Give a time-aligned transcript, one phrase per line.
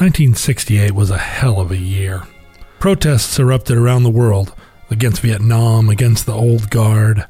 [0.00, 2.22] 1968 was a hell of a year.
[2.78, 4.54] Protests erupted around the world
[4.88, 7.26] against Vietnam, against the old guard,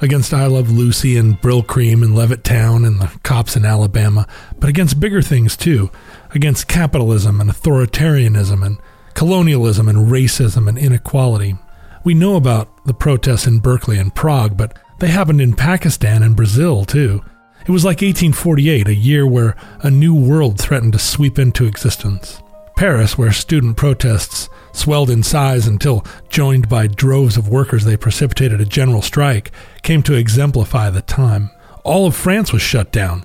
[0.00, 4.28] against I Love Lucy and Brylcreem and Levittown and the cops in Alabama,
[4.60, 5.90] but against bigger things too,
[6.30, 8.78] against capitalism and authoritarianism and
[9.14, 11.56] colonialism and racism and inequality.
[12.04, 16.36] We know about the protests in Berkeley and Prague, but they happened in Pakistan and
[16.36, 17.24] Brazil too.
[17.64, 22.42] It was like 1848, a year where a new world threatened to sweep into existence.
[22.76, 28.60] Paris, where student protests swelled in size until, joined by droves of workers, they precipitated
[28.60, 29.52] a general strike,
[29.82, 31.50] came to exemplify the time.
[31.84, 33.24] All of France was shut down,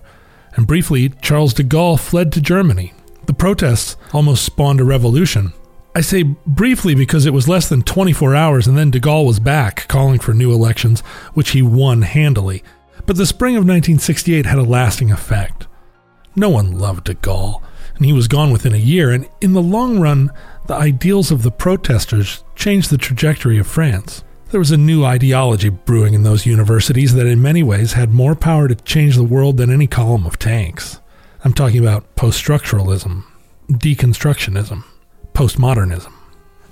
[0.55, 2.94] and briefly, Charles de Gaulle fled to Germany.
[3.26, 5.54] The protests almost spawned a revolution.
[5.96, 9.40] I say briefly because it was less than 24 hours, and then de Gaulle was
[9.40, 11.02] back, calling for new elections,
[11.34, 12.63] which he won handily.
[13.08, 15.66] But the spring of 1968 had a lasting effect.
[16.36, 17.64] No one loved de Gaulle,
[17.96, 20.30] and he was gone within a year, and in the long run,
[20.68, 24.26] the ideals of the protesters changed the trajectory of France.
[24.49, 28.36] There was a new ideology brewing in those universities that in many ways had more
[28.36, 30.99] power to change the world than any column of tanks.
[31.46, 33.24] I'm talking about post structuralism,
[33.70, 34.84] deconstructionism,
[35.34, 36.12] postmodernism.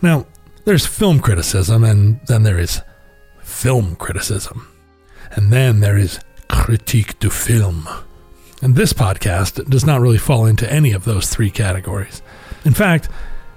[0.02, 0.26] Now,
[0.66, 2.82] there's film criticism, and then there is
[3.42, 4.68] film criticism.
[5.32, 7.88] And then there is critique du film.
[8.62, 12.22] And this podcast does not really fall into any of those three categories.
[12.64, 13.10] In fact,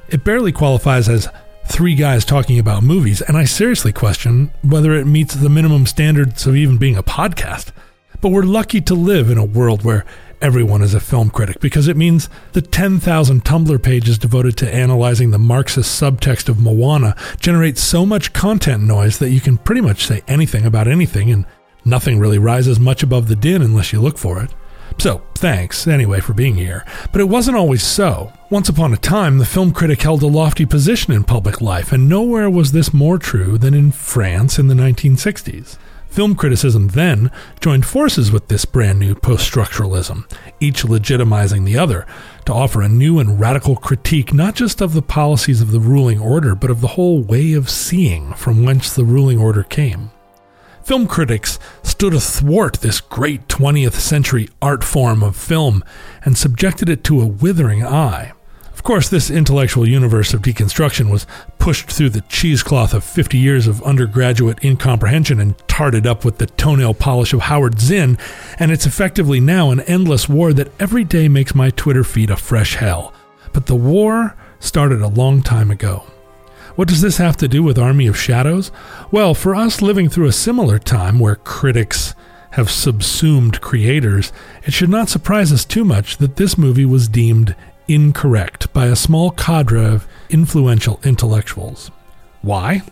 [0.09, 1.29] it barely qualifies as
[1.67, 6.47] three guys talking about movies, and I seriously question whether it meets the minimum standards
[6.47, 7.73] of even being a podcast.
[8.21, 10.05] But we're lucky to live in a world where
[10.41, 15.31] everyone is a film critic because it means the 10,000 Tumblr pages devoted to analyzing
[15.31, 20.07] the Marxist subtext of Moana generate so much content noise that you can pretty much
[20.07, 21.45] say anything about anything and
[21.89, 24.51] Nothing really rises much above the din unless you look for it.
[24.99, 26.85] So, thanks, anyway, for being here.
[27.13, 28.31] But it wasn't always so.
[28.51, 32.07] Once upon a time, the film critic held a lofty position in public life, and
[32.07, 35.79] nowhere was this more true than in France in the 1960s.
[36.11, 40.31] Film criticism then joined forces with this brand new post structuralism,
[40.61, 42.07] each legitimizing the other,
[42.45, 46.21] to offer a new and radical critique not just of the policies of the ruling
[46.21, 50.11] order, but of the whole way of seeing from whence the ruling order came.
[50.89, 55.85] Film critics stood athwart this great 20th century art form of film
[56.25, 58.33] and subjected it to a withering eye.
[58.73, 61.27] Of course, this intellectual universe of deconstruction was
[61.59, 66.47] pushed through the cheesecloth of 50 years of undergraduate incomprehension and tarted up with the
[66.47, 68.17] toenail polish of Howard Zinn,
[68.59, 72.37] and it's effectively now an endless war that every day makes my Twitter feed a
[72.37, 73.13] fresh hell.
[73.53, 76.07] But the war started a long time ago.
[76.77, 78.71] What does this have to do with Army of Shadows?
[79.11, 82.15] Well, for us living through a similar time where critics
[82.53, 84.33] have subsumed creators,
[84.65, 87.55] it should not surprise us too much that this movie was deemed
[87.89, 91.91] incorrect by a small cadre of influential intellectuals.
[92.43, 92.83] Why?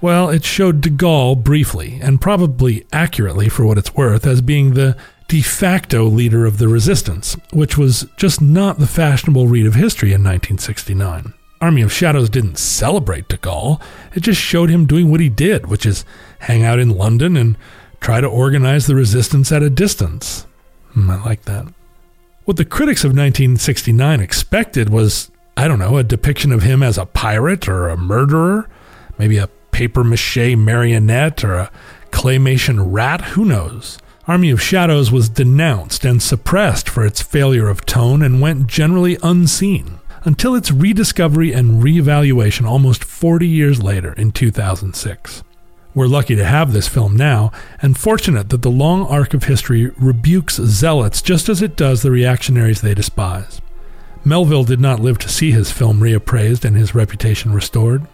[0.00, 4.74] Well, it showed de Gaulle briefly, and probably accurately for what it's worth, as being
[4.74, 4.96] the
[5.28, 10.10] de facto leader of the resistance, which was just not the fashionable read of history
[10.10, 11.32] in 1969.
[11.64, 13.80] Army of Shadows didn't celebrate de Gaulle.
[14.14, 16.04] It just showed him doing what he did, which is
[16.40, 17.56] hang out in London and
[18.02, 20.46] try to organize the resistance at a distance.
[20.92, 21.64] Hmm, I like that.
[22.44, 26.98] What the critics of 1969 expected was, I don't know, a depiction of him as
[26.98, 28.68] a pirate or a murderer,
[29.16, 31.70] maybe a paper mache marionette or a
[32.10, 33.96] claymation rat, who knows?
[34.28, 39.16] Army of Shadows was denounced and suppressed for its failure of tone and went generally
[39.22, 45.42] unseen until its rediscovery and reevaluation almost 40 years later in 2006.
[45.94, 49.90] We're lucky to have this film now, and fortunate that the long arc of history
[49.96, 53.60] rebukes zealots just as it does the reactionaries they despise.
[54.24, 58.08] Melville did not live to see his film reappraised and his reputation restored.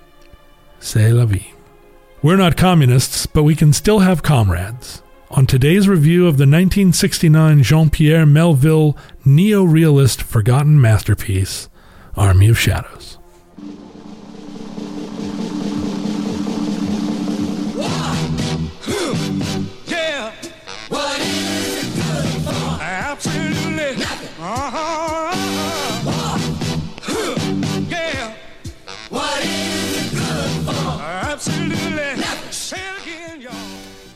[0.79, 1.55] C'est la vie.
[2.21, 5.03] We're not communists, but we can still have comrades.
[5.31, 8.95] On today's review of the 1969 Jean Pierre Melville
[9.25, 11.70] neo realist forgotten masterpiece,
[12.17, 13.00] Army of Shadows.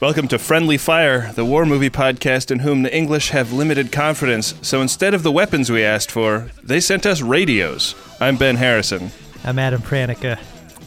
[0.05, 4.55] Welcome to Friendly Fire, the war movie podcast in whom the English have limited confidence.
[4.61, 7.95] So instead of the weapons we asked for, they sent us radios.
[8.21, 9.13] I'm Ben Harrison.
[9.45, 10.39] I'm Adam Pranica.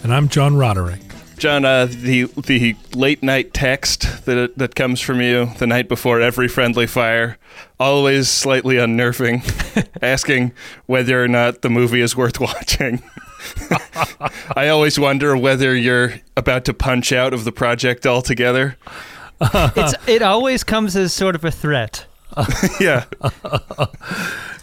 [0.04, 1.02] And I'm John Roderick.
[1.40, 6.22] John, uh, the the late night text that that comes from you the night before
[6.22, 7.40] every friendly fire,
[7.80, 9.42] always slightly unnerving,
[10.04, 10.52] asking
[10.86, 13.02] whether or not the movie is worth watching.
[14.56, 18.78] I always wonder whether you're about to punch out of the project altogether.
[19.40, 22.08] It's it always comes as sort of a threat.
[22.80, 23.06] Yeah,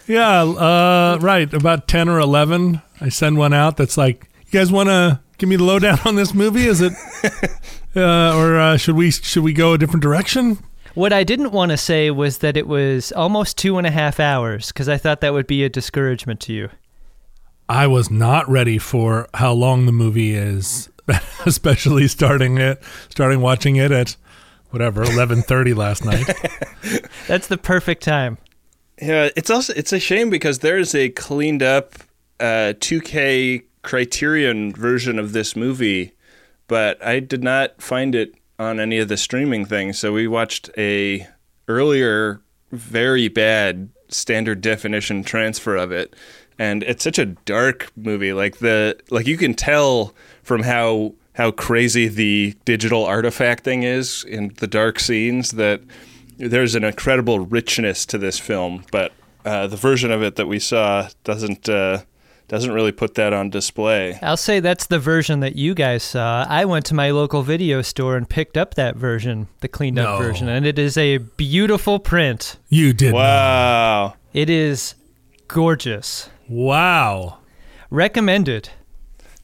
[0.06, 1.52] Yeah, uh, right.
[1.52, 5.48] About 10 or 11, I send one out that's like, you guys want to give
[5.48, 6.66] me the lowdown on this movie?
[6.66, 6.92] Is it,
[7.96, 10.58] uh, or uh, should we should we go a different direction?
[10.94, 14.20] What I didn't want to say was that it was almost two and a half
[14.20, 16.68] hours because I thought that would be a discouragement to you.
[17.68, 20.90] I was not ready for how long the movie is,
[21.46, 24.16] especially starting it, starting watching it at
[24.70, 26.26] whatever 11:30 last night.
[27.26, 28.38] That's the perfect time.
[29.00, 29.30] yeah.
[29.36, 31.94] It's also it's a shame because there's a cleaned up
[32.40, 36.12] uh, 2K Criterion version of this movie,
[36.68, 39.98] but I did not find it on any of the streaming things.
[39.98, 41.26] So we watched a
[41.68, 42.40] earlier,
[42.72, 46.14] very bad standard definition transfer of it,
[46.58, 48.32] and it's such a dark movie.
[48.32, 54.54] Like the like you can tell from how how crazy the digital artifacting is in
[54.58, 55.80] the dark scenes that
[56.36, 59.12] there's an incredible richness to this film, but
[59.44, 62.02] uh, the version of it that we saw doesn't uh,
[62.48, 64.18] doesn't really put that on display.
[64.22, 66.46] I'll say that's the version that you guys saw.
[66.48, 70.20] I went to my local video store and picked up that version, the cleaned up
[70.20, 72.58] version, and it is a beautiful print.
[72.68, 73.12] You did.
[73.12, 74.14] Wow.
[74.32, 74.94] It is
[75.48, 76.28] gorgeous.
[76.48, 77.38] Wow.
[77.90, 78.70] Recommended.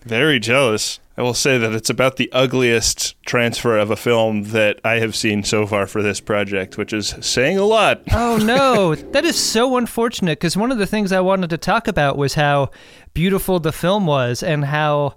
[0.03, 0.99] Very jealous.
[1.17, 5.15] I will say that it's about the ugliest transfer of a film that I have
[5.15, 8.03] seen so far for this project, which is saying a lot.
[8.13, 11.89] Oh no, that is so unfortunate because one of the things I wanted to talk
[11.89, 12.71] about was how
[13.13, 15.17] beautiful the film was and how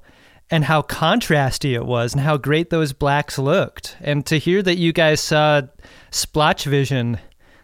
[0.50, 3.96] and how contrasty it was and how great those blacks looked.
[4.02, 5.62] And to hear that you guys saw
[6.12, 7.20] splotch vision,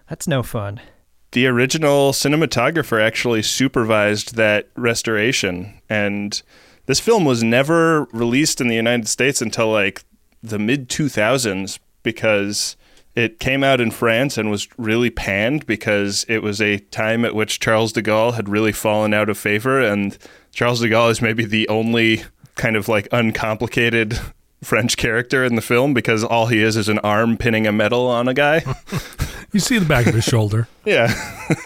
[0.10, 0.80] that's no fun.
[1.31, 6.41] The original cinematographer actually supervised that restoration, and
[6.87, 10.03] this film was never released in the United States until like
[10.41, 12.75] the mid 2000s because
[13.15, 17.35] it came out in France and was really panned because it was a time at
[17.35, 20.17] which Charles de Gaulle had really fallen out of favor, and
[20.51, 22.23] Charles de Gaulle is maybe the only
[22.55, 24.19] kind of like uncomplicated
[24.63, 28.07] French character in the film because all he is is an arm pinning a medal
[28.07, 28.63] on a guy.
[29.51, 30.67] You see the back of his shoulder.
[30.85, 31.07] yeah.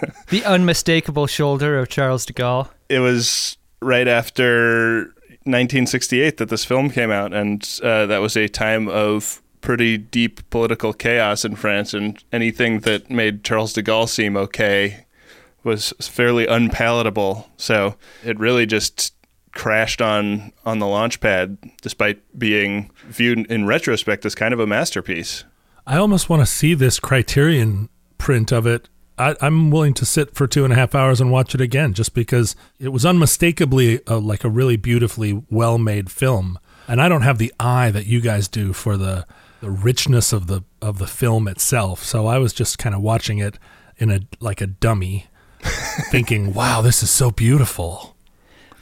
[0.30, 2.70] The unmistakable shoulder of Charles de Gaulle.
[2.88, 5.14] it was right after
[5.44, 10.50] 1968 that this film came out, and uh, that was a time of pretty deep
[10.50, 15.06] political chaos in France, and anything that made Charles de Gaulle seem okay
[15.66, 17.50] was fairly unpalatable.
[17.58, 19.14] So it really just
[19.54, 24.68] crashed on on the launch pad, despite being viewed in retrospect as kind of a
[24.68, 25.44] masterpiece.
[25.86, 28.90] I almost want to see this Criterion print of it.
[29.18, 31.94] I, I'm willing to sit for two and a half hours and watch it again,
[31.94, 36.58] just because it was unmistakably a, like a really beautifully well-made film.
[36.88, 39.26] And I don't have the eye that you guys do for the
[39.62, 42.04] the richness of the of the film itself.
[42.04, 43.58] So I was just kind of watching it
[43.98, 45.28] in a like a dummy,
[46.12, 48.13] thinking, "Wow, this is so beautiful."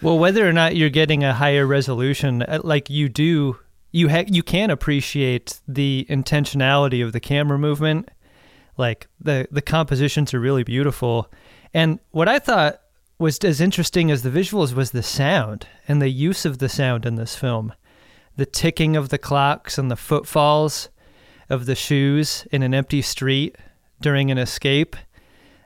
[0.01, 3.59] Well, whether or not you're getting a higher resolution, uh, like you do,
[3.92, 8.09] you ha- you can appreciate the intentionality of the camera movement.
[8.77, 11.31] Like the the compositions are really beautiful,
[11.71, 12.81] and what I thought
[13.19, 17.05] was as interesting as the visuals was the sound and the use of the sound
[17.05, 17.72] in this film,
[18.36, 20.89] the ticking of the clocks and the footfalls
[21.48, 23.55] of the shoes in an empty street
[24.01, 24.96] during an escape.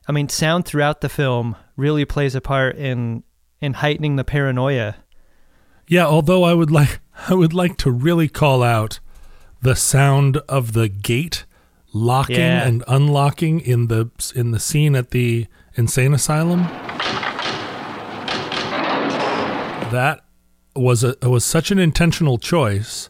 [0.10, 3.24] I mean, sound throughout the film really plays a part in
[3.62, 4.96] in heightening the paranoia.
[5.88, 9.00] Yeah, although I would like I would like to really call out
[9.62, 11.46] the sound of the gate
[11.94, 12.68] locking Yeah.
[12.68, 16.68] and unlocking in the in the scene at the insane asylum.
[19.92, 20.22] That
[20.76, 23.10] was a was such an intentional choice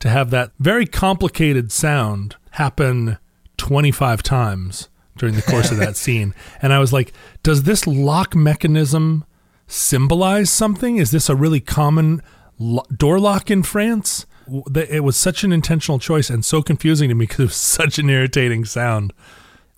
[0.00, 3.18] to have that very complicated sound happen
[3.56, 6.34] 25 times during the course of that scene.
[6.60, 9.24] And I was like, does this lock mechanism
[9.66, 10.96] symbolize something?
[10.96, 12.20] Is this a really common
[12.58, 14.26] lo- door lock in France?
[14.46, 17.56] W- It was such an intentional choice and so confusing to me because it was
[17.80, 19.12] such an irritating sound.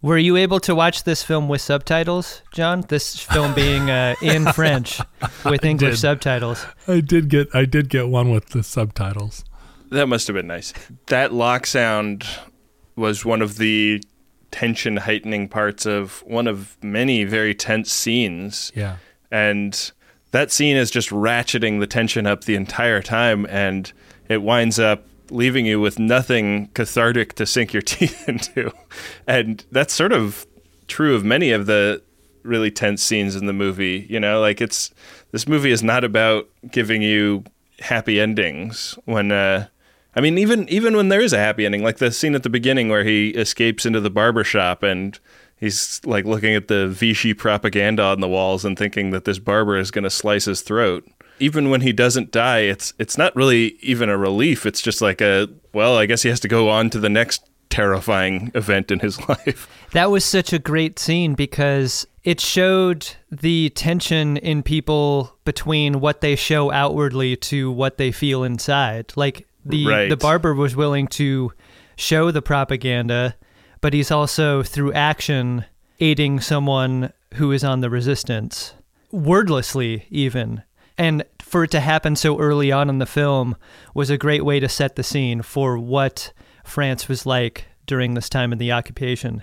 [0.02, 2.82] Were you able to watch this film with subtitles, John?
[2.88, 5.00] This film being uh, in French
[5.44, 6.00] with English did.
[6.00, 6.64] subtitles.
[6.86, 9.44] I did get I did get one with the subtitles.
[9.90, 10.74] That must have been nice.
[11.06, 12.26] That lock sound
[12.94, 14.02] was one of the
[14.50, 18.70] tension heightening parts of one of many very tense scenes.
[18.76, 18.96] Yeah.
[19.36, 19.92] And
[20.30, 23.46] that scene is just ratcheting the tension up the entire time.
[23.50, 23.92] And
[24.30, 28.72] it winds up leaving you with nothing cathartic to sink your teeth into.
[29.26, 30.46] And that's sort of
[30.88, 32.02] true of many of the
[32.44, 34.06] really tense scenes in the movie.
[34.08, 34.90] You know, like it's
[35.32, 37.44] this movie is not about giving you
[37.80, 39.66] happy endings when uh
[40.14, 42.48] I mean even even when there is a happy ending, like the scene at the
[42.48, 45.18] beginning where he escapes into the barber shop and
[45.58, 49.76] he's like looking at the Vichy propaganda on the walls and thinking that this barber
[49.76, 51.06] is going to slice his throat.
[51.38, 54.64] Even when he doesn't die, it's it's not really even a relief.
[54.66, 57.44] It's just like a well, I guess he has to go on to the next
[57.68, 59.68] terrifying event in his life.
[59.92, 66.22] That was such a great scene because it showed the tension in people between what
[66.22, 69.12] they show outwardly to what they feel inside.
[69.14, 70.08] Like the Right.
[70.08, 71.52] the barber was willing to
[71.96, 73.36] show the propaganda,
[73.80, 75.64] but he's also through action
[76.00, 78.74] aiding someone who is on the resistance,
[79.10, 80.62] wordlessly even.
[80.98, 83.56] And for it to happen so early on in the film
[83.94, 86.32] was a great way to set the scene for what
[86.64, 89.42] France was like during this time of the occupation.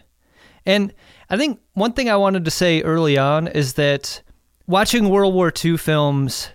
[0.66, 0.94] And
[1.30, 4.22] I think one thing I wanted to say early on is that
[4.68, 6.50] watching World War II films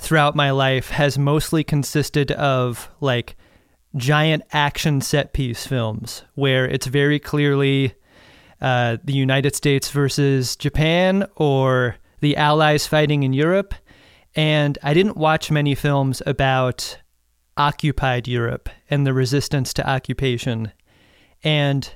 [0.00, 3.36] throughout my life has mostly consisted of like
[3.96, 7.94] giant action set piece films where it's very clearly
[8.60, 13.74] uh, the United States versus Japan or the Allies fighting in Europe.
[14.34, 16.98] And I didn't watch many films about
[17.56, 20.72] occupied Europe and the resistance to occupation.
[21.42, 21.92] And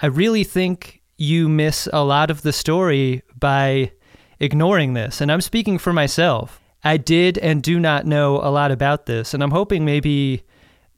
[0.00, 3.92] I really think you miss a lot of the story by
[4.38, 5.20] ignoring this.
[5.20, 6.60] And I'm speaking for myself.
[6.84, 9.34] I did and do not know a lot about this.
[9.34, 10.44] And I'm hoping maybe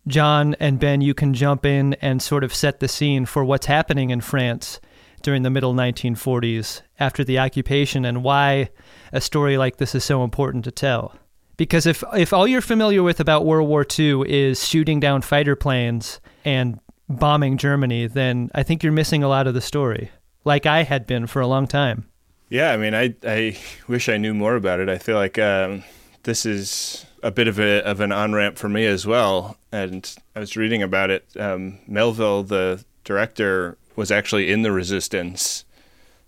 [0.07, 3.67] John and Ben, you can jump in and sort of set the scene for what's
[3.67, 4.81] happening in France
[5.23, 8.69] during the middle 1940s after the occupation and why
[9.13, 11.17] a story like this is so important to tell.
[11.57, 15.57] Because if if all you're familiar with about World War II is shooting down fighter
[15.57, 20.11] planes and bombing Germany, then I think you're missing a lot of the story,
[20.45, 22.09] like I had been for a long time.
[22.49, 23.57] Yeah, I mean, I I
[23.89, 24.89] wish I knew more about it.
[24.89, 25.85] I feel like um,
[26.25, 29.57] this is a bit of a of an on ramp for me as well.
[29.73, 31.27] And I was reading about it.
[31.37, 35.65] Um, Melville, the director, was actually in the resistance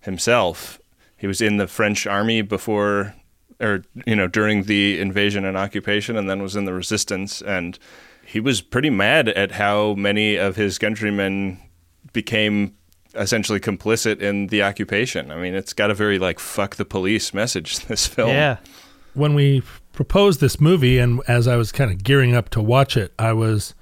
[0.01, 0.81] himself.
[1.15, 3.13] He was in the French army before,
[3.61, 7.41] or you know, during the invasion and occupation, and then was in the resistance.
[7.43, 7.77] And
[8.25, 11.59] he was pretty mad at how many of his countrymen
[12.11, 12.73] became
[13.13, 15.31] essentially complicit in the occupation.
[15.31, 17.77] I mean, it's got a very like fuck the police message.
[17.87, 18.29] This film.
[18.29, 18.57] Yeah.
[19.13, 19.61] when we
[19.97, 23.33] proposed this movie and as I was kind of gearing up to watch it, I
[23.33, 23.73] was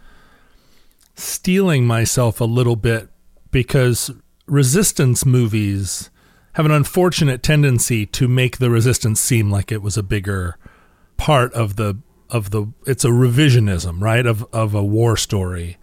[1.14, 3.10] steeling myself a little bit
[3.52, 4.12] because
[4.48, 6.10] resistance movies
[6.54, 10.58] have an unfortunate tendency to make the resistance seem like it was a bigger
[11.18, 11.98] part of the
[12.30, 14.26] of the it's a revisionism, right?
[14.26, 15.76] Of of a war story.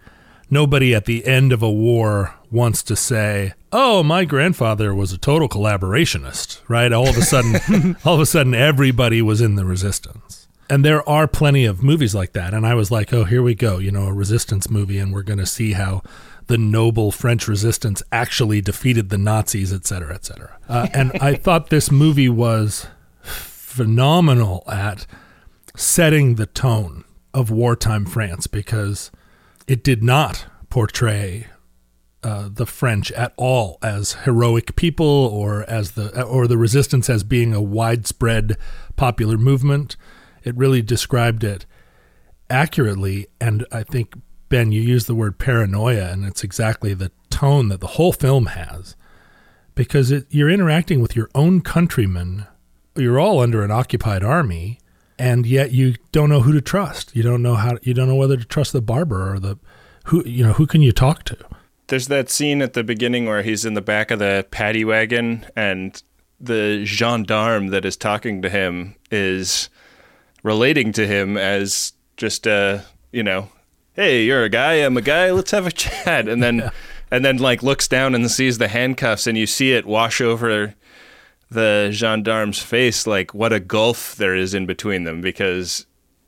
[0.49, 5.17] Nobody at the end of a war wants to say, "Oh, my grandfather was a
[5.17, 6.93] total collaborationist," right?
[6.93, 11.07] All of a sudden, all of a sudden, everybody was in the resistance, and there
[11.09, 12.53] are plenty of movies like that.
[12.53, 15.23] And I was like, "Oh, here we go," you know, a resistance movie, and we're
[15.23, 16.03] going to see how
[16.47, 20.57] the noble French resistance actually defeated the Nazis, et cetera, et cetera.
[20.69, 22.87] Uh, and I thought this movie was
[23.21, 25.07] phenomenal at
[25.75, 29.09] setting the tone of wartime France because
[29.67, 31.47] it did not portray
[32.23, 37.23] uh, the French at all as heroic people or as the or the resistance as
[37.23, 38.57] being a widespread
[38.95, 39.95] popular movement.
[40.43, 41.65] It really described it
[42.49, 44.15] accurately, and I think
[44.49, 48.47] Ben, you used the word paranoia, and it's exactly the tone that the whole film
[48.47, 48.95] has,
[49.73, 52.45] because it, you're interacting with your own countrymen.
[52.95, 54.79] You're all under an occupied army,
[55.17, 57.15] and yet you don't know who to trust.
[57.15, 57.77] You don't know how.
[57.81, 59.57] You don't know whether to trust the barber or the
[60.05, 60.23] who.
[60.25, 61.37] You know who can you talk to?
[61.87, 65.45] There's that scene at the beginning where he's in the back of the paddy wagon
[65.55, 66.01] and
[66.39, 69.69] the gendarme that is talking to him is
[70.43, 73.49] relating to him as just a, you know,
[73.93, 76.27] hey, you're a guy, I'm a guy, let's have a chat.
[76.27, 76.71] And then
[77.13, 80.73] and then like looks down and sees the handcuffs and you see it wash over
[81.51, 85.85] the gendarme's face like what a gulf there is in between them because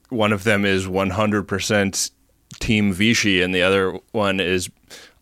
[0.09, 2.11] one of them is 100%
[2.59, 4.69] team Vichy and the other one is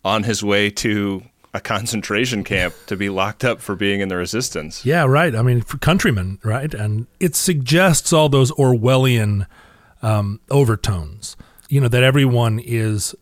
[0.04, 4.16] on his way to a concentration camp to be locked up for being in the
[4.16, 4.84] resistance.
[4.84, 5.34] Yeah, right.
[5.34, 6.72] I mean, for countrymen, right?
[6.74, 9.46] And it suggests all those Orwellian
[10.02, 11.36] um, overtones.
[11.68, 13.14] You know that everyone is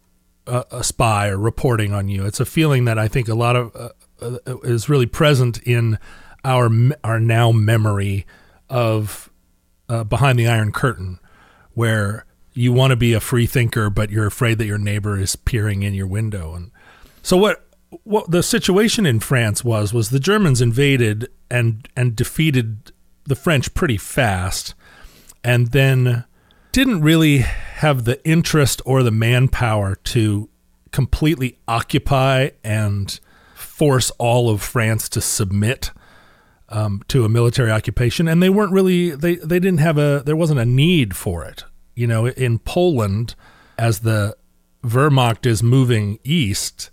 [0.46, 2.26] a, a spy or reporting on you.
[2.26, 3.90] It's a feeling that I think a lot of uh,
[4.20, 5.98] uh, is really present in
[6.44, 6.68] our
[7.04, 8.26] our now memory
[8.68, 9.30] of
[9.88, 11.18] uh, behind the Iron Curtain,
[11.74, 15.36] where you want to be a free thinker, but you're afraid that your neighbor is
[15.36, 16.54] peering in your window.
[16.54, 16.70] And
[17.22, 17.66] so what
[18.04, 22.92] what the situation in France was was the Germans invaded and and defeated
[23.24, 24.74] the French pretty fast,
[25.44, 26.24] and then
[26.72, 30.48] didn't really have the interest or the manpower to
[30.90, 33.20] completely occupy and
[33.54, 35.90] force all of France to submit
[36.68, 40.36] um, to a military occupation, and they weren't really they they didn't have a there
[40.36, 41.64] wasn't a need for it.
[41.94, 43.34] You know, in Poland,
[43.78, 44.36] as the
[44.84, 46.90] Wehrmacht is moving east,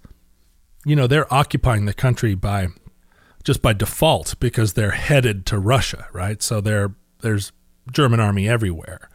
[0.86, 2.68] you know they're occupying the country by
[3.44, 6.42] just by default because they're headed to Russia, right?
[6.44, 7.52] So there there's
[7.92, 9.10] German army everywhere.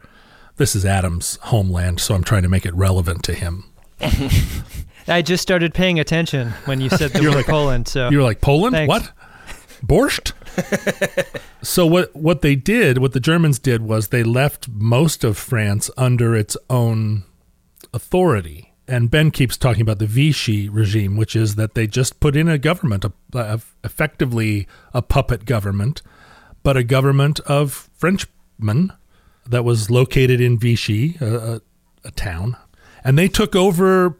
[0.57, 3.65] This is Adam's homeland, so I'm trying to make it relevant to him.
[5.07, 7.87] I just started paying attention when you said the word like- Poland.
[7.87, 8.73] So You were like Poland?
[8.73, 8.89] Thanks.
[8.89, 9.11] What?
[9.83, 10.33] Borscht?
[11.61, 15.89] so what what they did, what the Germans did was they left most of France
[15.97, 17.23] under its own
[17.93, 18.73] authority.
[18.87, 22.47] And Ben keeps talking about the Vichy regime, which is that they just put in
[22.47, 26.03] a government, a, a, effectively a puppet government,
[26.61, 28.93] but a government of Frenchmen
[29.47, 31.61] that was located in Vichy, a, a,
[32.03, 32.57] a town,
[33.03, 34.17] and they took over.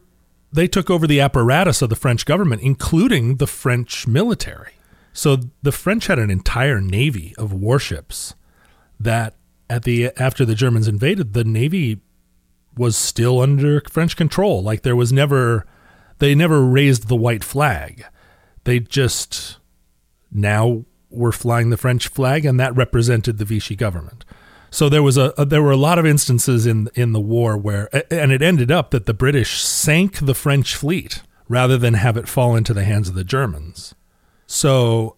[0.52, 4.75] They took over the apparatus of the French government, including the French military.
[5.16, 8.34] So the French had an entire navy of warships
[9.00, 9.34] that
[9.70, 12.02] at the after the Germans invaded, the navy
[12.76, 14.62] was still under French control.
[14.62, 15.64] Like there was never
[16.18, 18.04] they never raised the white flag.
[18.64, 19.56] They just
[20.30, 24.22] now were flying the French flag and that represented the Vichy government.
[24.70, 27.56] So there was a, a there were a lot of instances in in the war
[27.56, 32.18] where and it ended up that the British sank the French fleet rather than have
[32.18, 33.94] it fall into the hands of the Germans.
[34.46, 35.16] So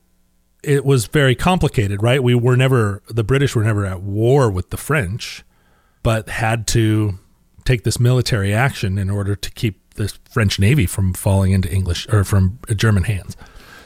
[0.63, 2.23] it was very complicated, right?
[2.23, 5.45] We were never the British were never at war with the French,
[6.03, 7.19] but had to
[7.65, 12.09] take this military action in order to keep the French navy from falling into English
[12.09, 13.37] or from German hands.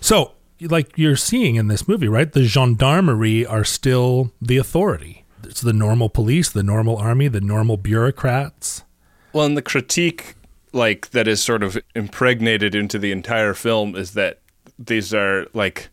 [0.00, 2.30] So, like you're seeing in this movie, right?
[2.30, 5.24] The gendarmerie are still the authority.
[5.42, 8.84] It's the normal police, the normal army, the normal bureaucrats.
[9.32, 10.34] Well, and the critique,
[10.72, 14.41] like that, is sort of impregnated into the entire film is that
[14.86, 15.88] these are like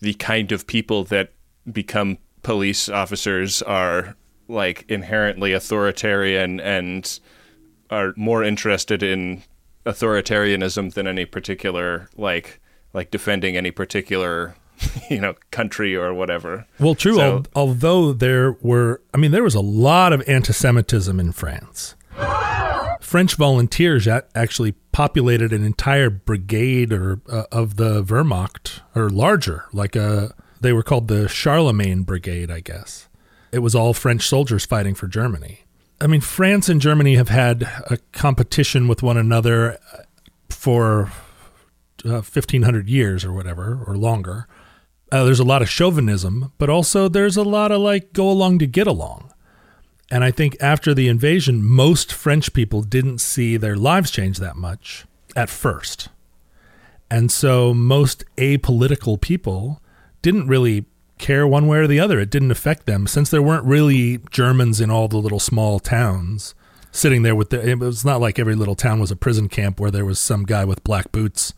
[0.00, 1.32] the kind of people that
[1.70, 4.16] become police officers are
[4.48, 7.20] like inherently authoritarian and
[7.90, 9.42] are more interested in
[9.86, 12.60] authoritarianism than any particular like
[12.92, 14.54] like defending any particular
[15.10, 16.66] you know country or whatever.
[16.80, 17.14] Well, true.
[17.14, 21.94] So- al- although there were, I mean, there was a lot of anti-Semitism in France.
[23.02, 29.96] French volunteers actually populated an entire brigade or uh, of the Wehrmacht, or larger, like
[29.96, 30.34] a.
[30.60, 33.08] They were called the Charlemagne Brigade, I guess.
[33.50, 35.64] It was all French soldiers fighting for Germany.
[36.00, 40.02] I mean, France and Germany have had a competition with one another uh,
[40.48, 41.10] for
[42.04, 44.46] uh, 1500 years or whatever, or longer
[45.12, 48.58] uh, there's a lot of chauvinism, but also there's a lot of like go along
[48.58, 49.31] to get along.
[50.12, 54.56] And I think after the invasion, most French people didn't see their lives change that
[54.56, 56.10] much at first.
[57.10, 59.80] And so most apolitical people
[60.20, 60.84] didn't really
[61.16, 62.20] care one way or the other.
[62.20, 66.54] It didn't affect them since there weren't really Germans in all the little small towns
[66.90, 67.66] sitting there with the.
[67.66, 70.44] It was not like every little town was a prison camp where there was some
[70.44, 71.54] guy with black boots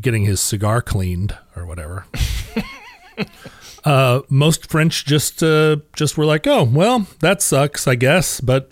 [0.00, 2.06] getting his cigar cleaned or whatever
[3.84, 8.70] uh, most French just uh, just were like, oh well, that sucks, I guess, but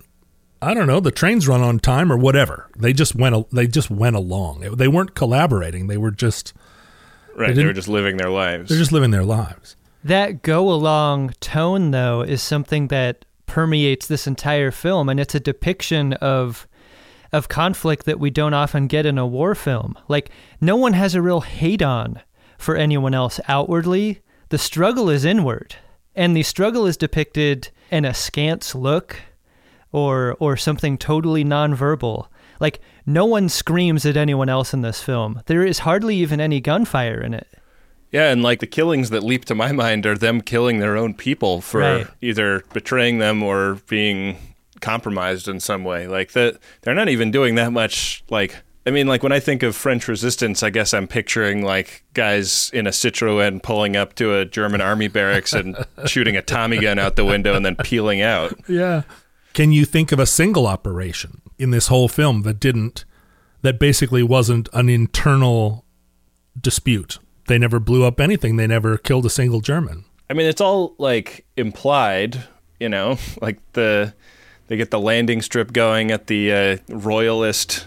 [0.62, 2.68] I don't know, the trains run on time or whatever.
[2.76, 4.60] They just went they just went along.
[4.76, 5.86] They weren't collaborating.
[5.86, 6.52] They were just
[7.34, 8.68] Right, they, didn't- were just living their lives.
[8.70, 9.76] they're just living their lives.
[10.02, 15.40] That go along tone, though, is something that permeates this entire film, and it's a
[15.40, 16.66] depiction of
[17.32, 19.98] of conflict that we don't often get in a war film.
[20.08, 22.20] Like no one has a real hate on
[22.56, 24.20] for anyone else outwardly.
[24.48, 25.76] The struggle is inward,
[26.14, 29.20] and the struggle is depicted in a scant look
[29.92, 32.28] or or something totally nonverbal.
[32.60, 35.42] Like no one screams at anyone else in this film.
[35.46, 37.48] There is hardly even any gunfire in it.
[38.12, 41.12] Yeah, and like the killings that leap to my mind are them killing their own
[41.14, 42.06] people for Right.
[42.22, 44.38] either betraying them or being
[44.80, 46.06] compromised in some way.
[46.06, 49.64] Like that they're not even doing that much like I mean like when I think
[49.64, 54.36] of French resistance, I guess I'm picturing like guys in a Citroen pulling up to
[54.36, 58.22] a German army barracks and shooting a Tommy gun out the window and then peeling
[58.22, 58.54] out.
[58.68, 59.02] Yeah.
[59.54, 63.04] Can you think of a single operation in this whole film that didn't
[63.62, 65.84] that basically wasn't an internal
[66.60, 67.18] dispute?
[67.48, 68.56] They never blew up anything.
[68.56, 70.04] They never killed a single German.
[70.30, 72.44] I mean, it's all like implied,
[72.78, 74.14] you know, like the
[74.68, 77.86] they get the landing strip going at the uh, royalist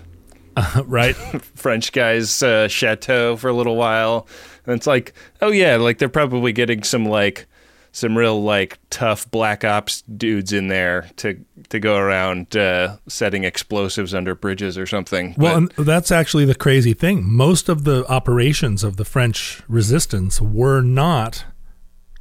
[0.86, 1.15] right?
[1.56, 4.28] French guy's uh, chateau for a little while.
[4.65, 7.48] And it's like, oh yeah, like they're probably getting some like
[7.91, 13.43] some real like tough black ops dudes in there to to go around uh, setting
[13.43, 15.34] explosives under bridges or something.
[15.38, 17.24] Well, But- and that's actually the crazy thing.
[17.26, 21.45] Most of the operations of the French resistance were not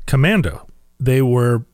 [0.07, 0.66] commando.
[0.98, 1.64] They were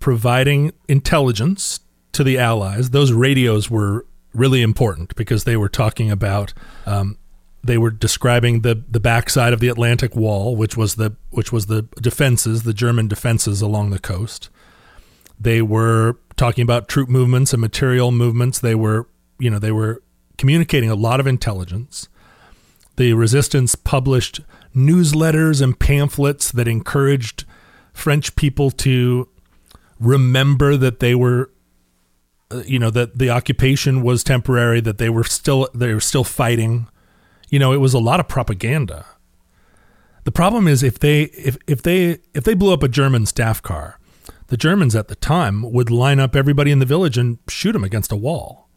[0.00, 1.80] providing intelligence
[2.12, 2.90] to the Allies.
[2.90, 6.52] Those radios were really important because they were talking about.
[6.86, 7.18] Um,
[7.64, 11.66] they were describing the the backside of the Atlantic Wall, which was the which was
[11.66, 14.48] the defenses, the German defenses along the coast.
[15.40, 18.58] They were talking about troop movements and material movements.
[18.58, 19.06] They were,
[19.38, 20.02] you know, they were
[20.36, 22.08] communicating a lot of intelligence.
[22.96, 24.40] The resistance published
[24.74, 27.44] newsletters and pamphlets that encouraged
[27.92, 29.28] French people to
[30.00, 31.50] remember that they were
[32.64, 36.88] you know that the occupation was temporary that they were still they were still fighting.
[37.50, 39.06] You know it was a lot of propaganda.
[40.24, 43.62] The problem is if they if, if they if they blew up a german staff
[43.62, 43.98] car
[44.48, 47.84] the germans at the time would line up everybody in the village and shoot them
[47.84, 48.68] against a wall.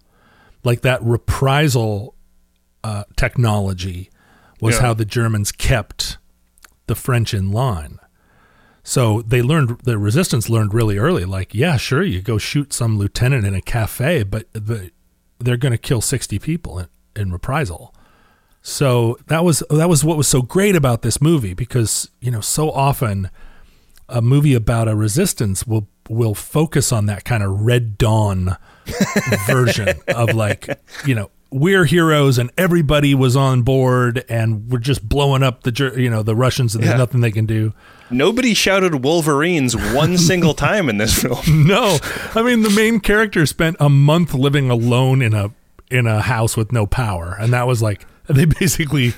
[0.65, 2.15] Like that reprisal
[2.83, 4.09] uh, technology
[4.59, 4.81] was Yeah.
[4.81, 6.17] how the germans kept
[6.87, 7.99] the french in line
[8.83, 11.25] so they learned the resistance learned really early.
[11.25, 14.91] Like, yeah, sure, you go shoot some lieutenant in a cafe, but the,
[15.39, 17.93] they're going to kill sixty people in, in reprisal.
[18.63, 22.41] So that was that was what was so great about this movie because you know
[22.41, 23.29] so often
[24.07, 28.57] a movie about a resistance will will focus on that kind of Red Dawn
[29.47, 35.07] version of like you know we're heroes and everybody was on board and we're just
[35.07, 36.97] blowing up the you know the Russians and there's Yeah.
[36.97, 37.73] nothing they can do.
[38.11, 41.67] Nobody shouted Wolverines one single time in this film.
[41.67, 41.97] No,
[42.35, 45.51] I mean the main character spent a month living alone in a
[45.89, 49.13] in a house with no power, and that was like they basically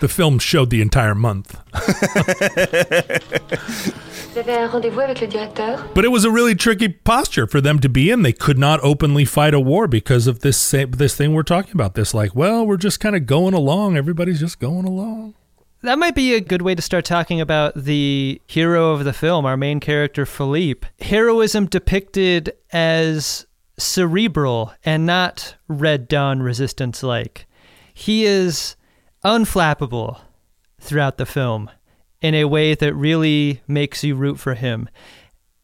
[0.00, 1.58] the film showed the entire month.
[4.36, 7.62] Vous avez un rendez-vous avec le directeur But it was a really tricky posture for
[7.62, 8.20] them to be in.
[8.20, 11.72] They could not openly fight a war because of this sa- this thing we're talking
[11.72, 11.94] about.
[11.94, 13.96] This like, well, we're just kind of going along.
[13.96, 15.32] Everybody's just going along.
[15.86, 19.46] That might be a good way to start talking about the hero of the film,
[19.46, 20.88] our main character, Philippe.
[20.98, 23.46] Heroism depicted as
[23.78, 27.46] cerebral and not Red Dawn resistance like.
[27.94, 28.74] He is
[29.24, 30.18] unflappable
[30.80, 31.70] throughout the film
[32.20, 34.88] in a way that really makes you root for him.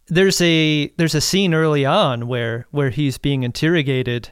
[0.07, 4.31] There's a there's a scene early on where where he's being interrogated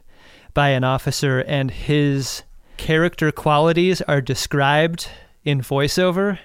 [0.54, 2.44] by an officer and his
[2.76, 5.08] character qualities are described
[5.44, 6.38] in voiceover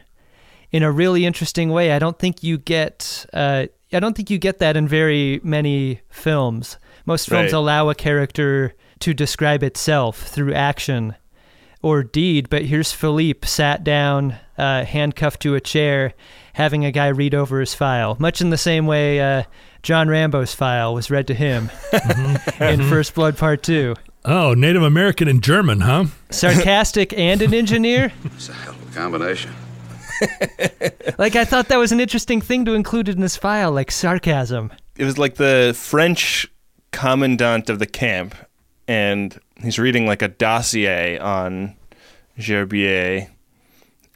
[0.71, 1.91] in a really interesting way.
[1.91, 6.01] I don't think you get uh, I don't think you get that in very many
[6.09, 6.77] films.
[7.05, 7.57] Most films Right.
[7.57, 11.15] allow a character to describe itself through action
[11.81, 16.13] or deed, but here's Philippe sat down, uh, handcuffed to a chair,
[16.53, 19.43] having a guy read over his file, much in the same way uh,
[19.83, 21.69] John Rambo's file was read to him
[22.59, 23.93] in First Blood Part 2.
[24.25, 26.05] Oh, Native American and German, huh?
[26.31, 28.11] Sarcastic and an engineer?
[28.95, 29.51] It's a hell of a combination.
[31.17, 34.71] Like, I thought that was an interesting thing to include in this file, like sarcasm.
[34.97, 36.47] it was like the French
[36.91, 38.35] commandant of the camp,
[38.87, 41.75] and he's reading like a dossier on
[42.37, 43.29] Gerbier.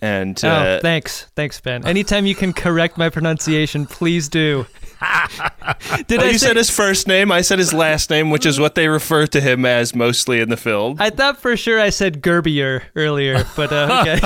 [0.01, 1.25] And Oh, uh, thanks.
[1.35, 1.85] Thanks, Ben.
[1.85, 4.65] Anytime you can correct my pronunciation, please do.
[6.07, 8.45] Did oh, I you say, said his first name, I said his last name, which
[8.45, 10.97] is what they refer to him as mostly in the film.
[10.99, 14.19] I thought for sure I said Gerbier earlier, but uh, okay.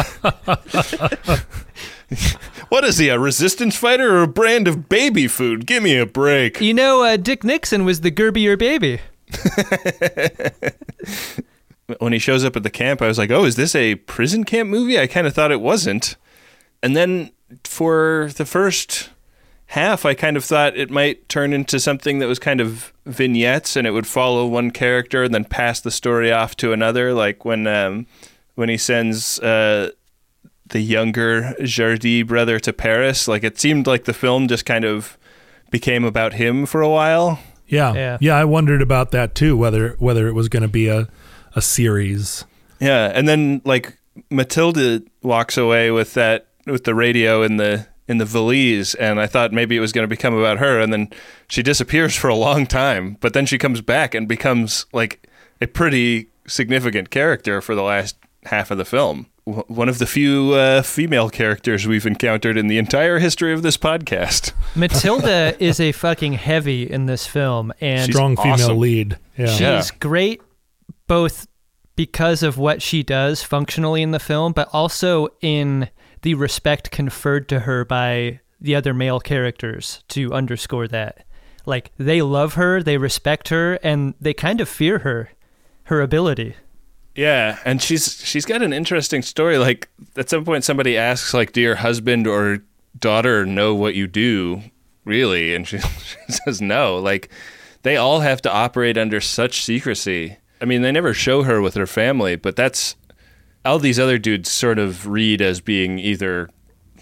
[2.70, 5.68] What is he, a resistance fighter or a brand of baby food?
[5.68, 6.60] Give me a break.
[6.60, 9.00] you know, uh, Dick Nixon was the Gerbier baby.
[12.00, 14.44] when he shows up at the camp, I was like, "Oh, is this a prison
[14.44, 16.16] camp movie?" I kind of thought it wasn't.
[16.82, 17.32] And then
[17.64, 19.12] for the first
[19.74, 23.76] half, I kind of thought it might turn into something that was kind of vignettes,
[23.76, 27.14] and it would follow one character and then pass the story off to another.
[27.14, 28.06] Like when um,
[28.56, 29.92] when he sends uh,
[30.68, 35.18] the younger Jardie brother to Paris, like it seemed like the film just kind of
[35.72, 37.40] became about him for a while.
[37.68, 38.18] Yeah, Yeah.
[38.22, 38.36] yeah.
[38.36, 39.58] I wondered about that too.
[39.58, 41.08] Whether whether it was going to be a
[41.56, 42.46] a series.
[42.80, 43.98] Yeah, and then like
[44.30, 49.28] Matilda walks away with that with the radio in the in the valise, and I
[49.28, 51.10] thought maybe it was going to become about her, and then
[51.48, 55.28] she disappears for a long time, but then she comes back and becomes like
[55.62, 59.28] a pretty significant character for the last half of the film.
[59.48, 63.62] w- one of the few uh, female characters we've encountered in the entire history of
[63.62, 64.52] this podcast.
[64.76, 68.78] Matilda is a fucking heavy in this film, and She's Strong female awesome.
[68.80, 69.18] lead.
[69.38, 69.46] Yeah.
[69.48, 69.82] she's Yeah.
[70.00, 70.42] great
[71.08, 71.48] both
[71.96, 75.90] because of what she does functionally in the film, but also in
[76.24, 81.26] the respect conferred to her by the other male characters to underscore that.
[81.66, 85.30] Like they love her, they respect her, and they kind of fear her,
[85.84, 86.56] her ability.
[87.16, 89.58] Yeah, and she's she's got an interesting story.
[89.58, 92.64] Like at some point, somebody asks, like, "Do your husband or
[92.98, 94.64] daughter know what you do?"
[95.06, 95.78] Really, and she,
[96.28, 96.98] she says no.
[96.98, 97.30] Like
[97.84, 100.38] they all have to operate under such secrecy.
[100.60, 102.96] I mean, they never show her with her family, but that's
[103.66, 106.50] all these other dudes sort of read as being either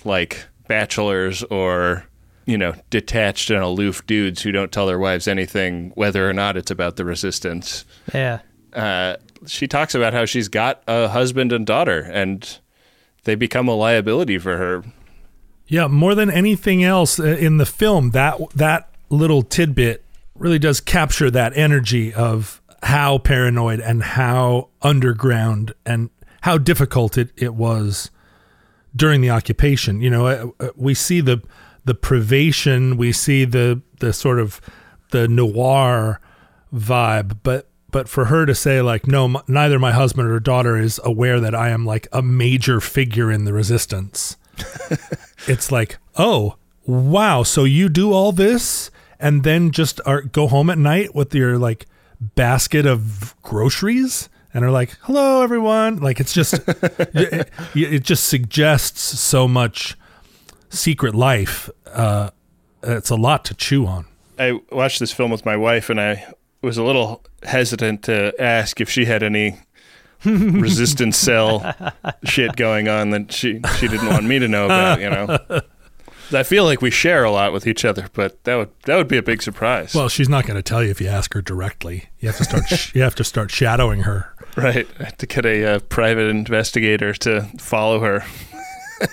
[0.06, 2.06] like bachelors or
[2.46, 6.58] you know detached and aloof dudes who don't tell their wives anything, whether or not
[6.58, 8.40] it's about the resistance Yeah.
[8.74, 9.16] uh,
[9.48, 12.60] she talks about how she's got a husband and daughter, and
[13.24, 14.84] they become a liability for her.
[15.68, 20.04] Yeah, more than anything else uh, in the film, that that little tidbit
[20.36, 26.10] really does capture that energy of how paranoid and how underground and
[26.42, 28.12] how difficult it, it was
[28.96, 30.02] during the occupation.
[30.02, 31.42] You know, uh, uh, we see the
[31.84, 34.62] the privation, we see the the sort of
[35.12, 36.20] the noir
[36.74, 40.78] vibe, but but for her to say like no m- neither my husband or daughter
[40.78, 44.38] is aware that I am like a major figure in the resistance
[45.48, 47.44] it's like, oh, wow.
[47.44, 51.58] So you do all this and then just are, go home at night with your
[51.58, 51.86] like
[52.20, 55.98] basket of groceries and are like, hello, everyone.
[55.98, 59.98] Like it's just, it, it just suggests so much
[60.70, 61.70] secret life.
[61.88, 62.32] Uh,
[62.84, 64.06] it's a lot to chew on.
[64.40, 68.82] I watched this film with my wife, and I was a little hesitant to ask
[68.82, 69.60] if she had any
[70.26, 71.76] resistance cell
[72.24, 75.00] shit going on that she she didn't want me to know about.
[75.00, 75.62] You know,
[76.40, 79.08] I feel like we share a lot with each other, but that would that would
[79.08, 79.94] be a big surprise.
[79.94, 82.10] Well, she's not going to tell you if you ask her directly.
[82.20, 82.68] You have to start.
[82.68, 84.31] sh- you have to start shadowing her.
[84.58, 88.24] Right, I have to get a uh, private investigator to follow her.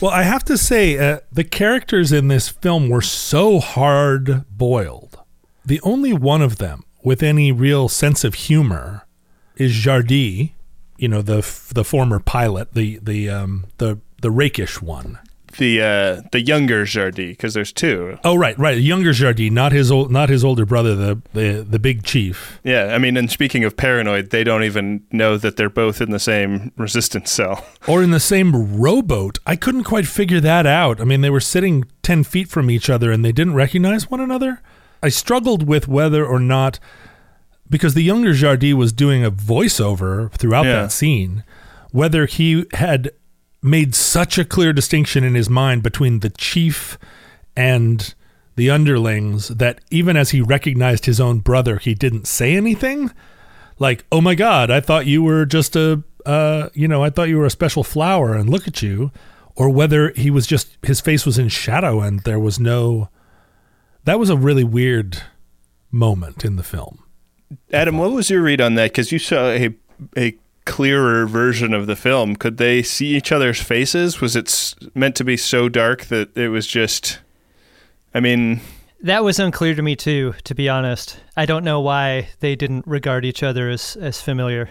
[0.00, 5.18] Well, I have to say, uh, the characters in this film were so hard boiled.
[5.64, 9.06] The only one of them with any real sense of humor
[9.56, 10.52] is Jardie,
[10.96, 11.36] you know, the
[11.72, 15.18] the former pilot, the the um, the the rakish one.
[15.58, 18.18] The uh, the younger Jardie, because there's two.
[18.24, 21.78] Oh, right, right, younger Jardie, not his old, not his older brother, the the the
[21.78, 22.60] big chief.
[22.64, 26.10] Yeah, I mean, and speaking of paranoid, they don't even know that they're both in
[26.10, 27.64] the same resistance cell.
[27.88, 29.38] or in the same rowboat.
[29.46, 31.00] I couldn't quite figure that out.
[31.00, 34.20] I mean, they were sitting 10 feet from each other and they didn't recognize one
[34.20, 34.60] another.
[35.02, 36.78] I struggled with whether or not,
[37.70, 40.82] because the younger Jardie was doing a voiceover throughout Yeah.
[40.82, 41.44] that scene,
[41.92, 43.10] whether he had
[43.64, 46.98] made such a clear distinction in his mind between the chief
[47.56, 48.14] and
[48.56, 53.10] the underlings that even as he recognized his own brother, he didn't say anything
[53.78, 57.28] like, "Oh my God, I thought you were just a, uh, you know, I thought
[57.28, 59.10] you were a special flower, and look at you,"
[59.56, 63.08] or whether he was just his face was in shadow and there was no.
[64.04, 65.22] That was a really weird
[65.90, 67.02] moment in the film.
[67.72, 68.90] Adam, what was your read on that?
[68.90, 69.74] Because you saw a
[70.16, 72.36] a clearer version of the film.
[72.36, 74.20] Could they see each other's faces?
[74.20, 77.18] Was it meant to be so dark that it was just?
[78.14, 78.60] I mean,
[79.02, 81.18] That was unclear to me too, to be honest.
[81.36, 84.70] I don't know why they didn't regard each other as, as familiar.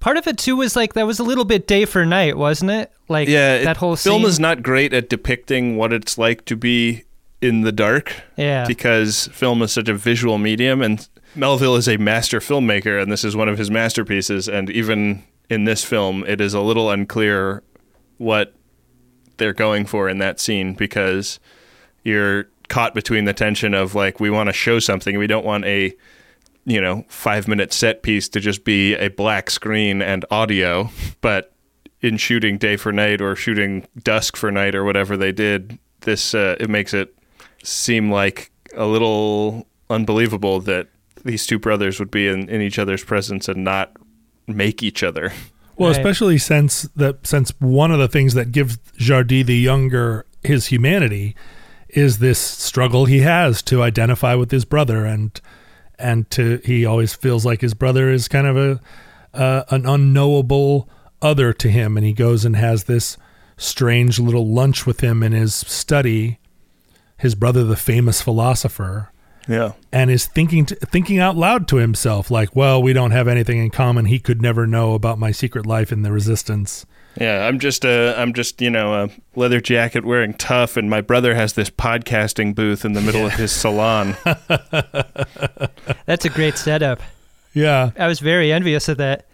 [0.00, 2.72] Part of it too was like that was a little bit day for night, wasn't
[2.72, 2.90] it?
[3.08, 6.56] Like yeah, it- that whole film is not great at depicting what it's like to
[6.56, 7.04] be
[7.40, 8.12] in the dark.
[8.36, 8.66] Yeah.
[8.66, 13.24] because film is such a visual medium and Melville is a master filmmaker and this
[13.24, 17.62] is one of his masterpieces and even in this film it is a little unclear
[18.18, 18.54] what
[19.38, 21.40] they're going for in that scene because
[22.04, 25.64] you're caught between the tension of like we want to show something we don't want
[25.64, 25.94] a
[26.64, 30.90] you know 5 minute set piece to just be a black screen and audio
[31.20, 31.52] but
[32.00, 36.34] in shooting day for night or shooting dusk for night or whatever they did this
[36.34, 37.16] uh, it makes it
[37.62, 40.88] seem like a little unbelievable that
[41.24, 43.92] these two brothers would be in, in each other's presence and not
[44.46, 45.32] make each other.
[45.76, 45.98] Well, Right.
[45.98, 51.34] especially since that since one of the things that gives Jardie the younger his humanity
[51.88, 55.40] is this struggle he has to identify with his brother and
[55.98, 58.80] and to he always feels like his brother is kind of a
[59.34, 60.88] uh, an unknowable
[61.22, 63.16] other to him and he goes and has this
[63.56, 66.38] strange little lunch with him in his study
[67.18, 69.11] his brother the famous philosopher
[69.48, 69.72] Yeah.
[69.92, 73.58] and is thinking to, thinking out loud to himself like well we don't have anything
[73.58, 76.86] in common he could never know about my secret life in the resistance
[77.20, 81.02] Yeah, I'm just a, I'm just you know a leather jacket wearing tough, and my
[81.02, 84.16] brother has this podcasting booth in the middle of his salon.
[86.06, 87.00] That's a great setup.
[87.52, 87.90] Yeah.
[87.98, 89.26] I was very envious of that.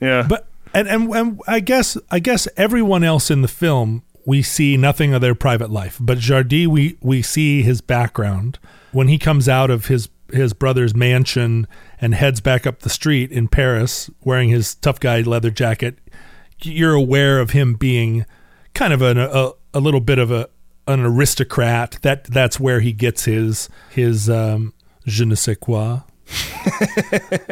[0.00, 4.42] Yeah, But and, and and I guess I guess everyone else in the film we
[4.42, 5.98] see nothing of their private life.
[6.00, 8.58] But Jardie we we see his background
[8.96, 11.68] when he comes out of his his brother's mansion
[12.00, 15.98] and heads back up the street in Paris wearing his tough guy leather jacket.
[16.62, 18.24] You're aware of him being
[18.74, 20.48] kind of an, a a little bit of a
[20.88, 21.98] an aristocrat.
[22.00, 24.72] That that's where he gets his his um,
[25.06, 26.00] je ne sais quoi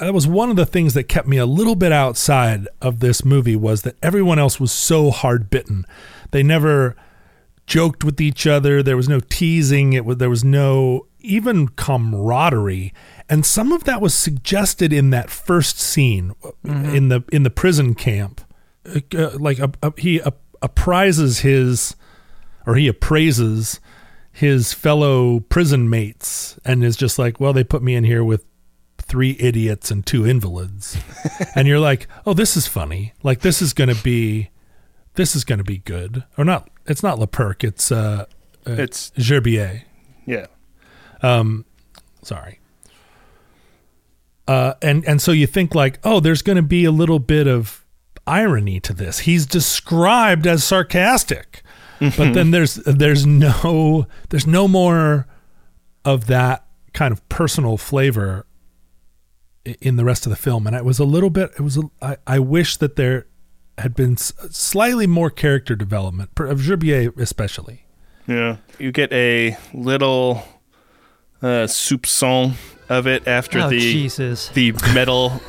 [0.00, 3.24] that was one of the things that kept me a little bit outside of this
[3.26, 5.84] movie was that everyone else was so hard bitten.
[6.30, 6.96] They never
[7.68, 8.82] joked with each other.
[8.82, 9.92] There was no teasing.
[9.92, 12.92] It was there was no even camaraderie,
[13.28, 17.94] and some of that was suggested in that first scene in the in the prison
[17.94, 18.40] camp.
[19.14, 20.30] Uh, like uh, uh, he uh,
[20.62, 21.94] apprises his
[22.66, 23.80] or he appraises
[24.32, 28.44] his fellow prison mates and is just like, well, they put me in here with
[28.98, 30.96] three idiots and two invalids.
[31.54, 33.12] and you're like, oh, this is funny.
[33.22, 34.50] Like this is going to be,
[35.18, 36.24] this is going to be good.
[36.38, 38.24] Or not, it's not Lepercq, it's uh,
[38.66, 39.82] uh it's Gerbier.
[40.24, 40.46] yeah,
[41.22, 41.66] Um
[42.22, 42.60] Sorry.
[44.46, 47.46] Uh, and and so you think like, oh, there's going to be a little bit
[47.46, 47.86] of
[48.26, 49.20] irony to this.
[49.20, 51.62] He's described as sarcastic,
[52.00, 55.26] but then there's there's no there's no more
[56.04, 58.46] of that kind of personal flavor
[59.64, 60.66] in the rest of the film.
[60.66, 61.52] And it was a little bit.
[61.58, 61.78] It was.
[61.78, 63.26] A, I, I wish that there
[63.78, 67.84] had been s- slightly more character development per- of Gerbier especially.
[68.26, 68.56] yeah.
[68.78, 70.42] You get a little
[71.42, 72.54] uh, soupçon
[72.88, 74.48] of it after oh the Jesus!
[74.50, 75.40] the medal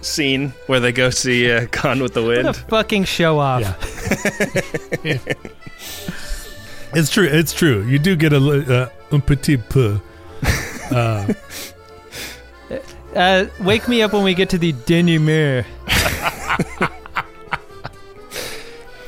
[0.00, 2.56] scene where they go see uh, Gone with the What a Wind.
[2.68, 3.62] fucking show off.
[5.04, 5.18] Yeah.
[6.94, 7.26] It's true.
[7.30, 7.84] It's true.
[7.84, 10.00] You do get a li- uh, un petit peu.
[10.90, 11.32] Uh,
[13.16, 15.66] Uh, wake me up when we get to the denouement.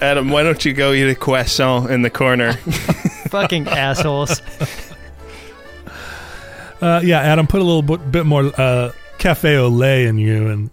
[0.00, 2.52] Adam, why don't you go eat a croissant in the corner?
[3.28, 4.40] fucking assholes.
[6.80, 10.48] uh, yeah, Adam, put a little bit, bit more uh, cafe au lait in you
[10.48, 10.70] and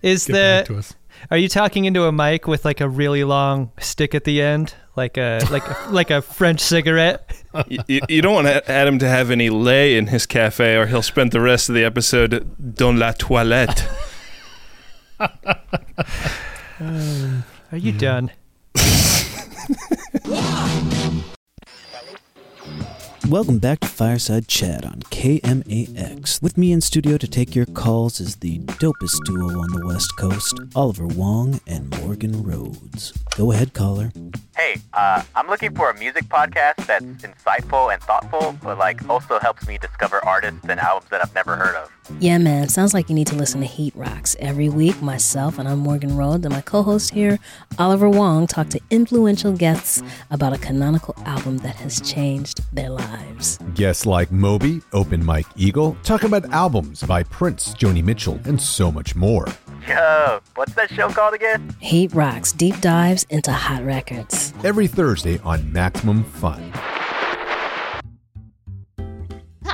[0.00, 0.94] Is get back to us.
[1.30, 4.74] are you talking into a mic with like a really long stick at the end,
[4.96, 7.30] like a like a, like a French cigarette?
[7.68, 11.02] you, you- you don't want Adam to have any lait in his cafe, or he'll
[11.02, 13.86] spend the rest of the episode dans la toilette.
[16.80, 18.30] Are you done?
[23.28, 26.42] Welcome back to Fireside Chat on KMAX.
[26.42, 30.16] With me in studio to take your calls is the dopest duo on the West
[30.18, 33.12] Coast, Oliver Wang and Morgan Rhodes.
[33.36, 34.12] Go ahead, caller.
[34.56, 39.38] Hey, uh, I'm looking for a music podcast that's insightful and thoughtful, but like also
[39.38, 41.90] helps me discover artists and albums that I've never heard of.
[42.18, 42.68] Yeah, man.
[42.68, 44.36] Sounds like you need to listen to Heat Rocks.
[44.40, 47.38] Every week, myself and I'm Morgan Rhodes and my co host here,
[47.78, 53.58] Oliver Wang, talk to influential guests about a canonical album that has changed their lives.
[53.74, 58.90] Guests like Moby, Open Mike Eagle, talk about albums by Prince, Joni Mitchell, and so
[58.90, 59.46] much more.
[59.88, 61.74] Yo, what's that show called again?
[61.78, 64.52] Heat Rocks deep dives into hot records.
[64.64, 66.72] Every Thursday on Maximum Fun.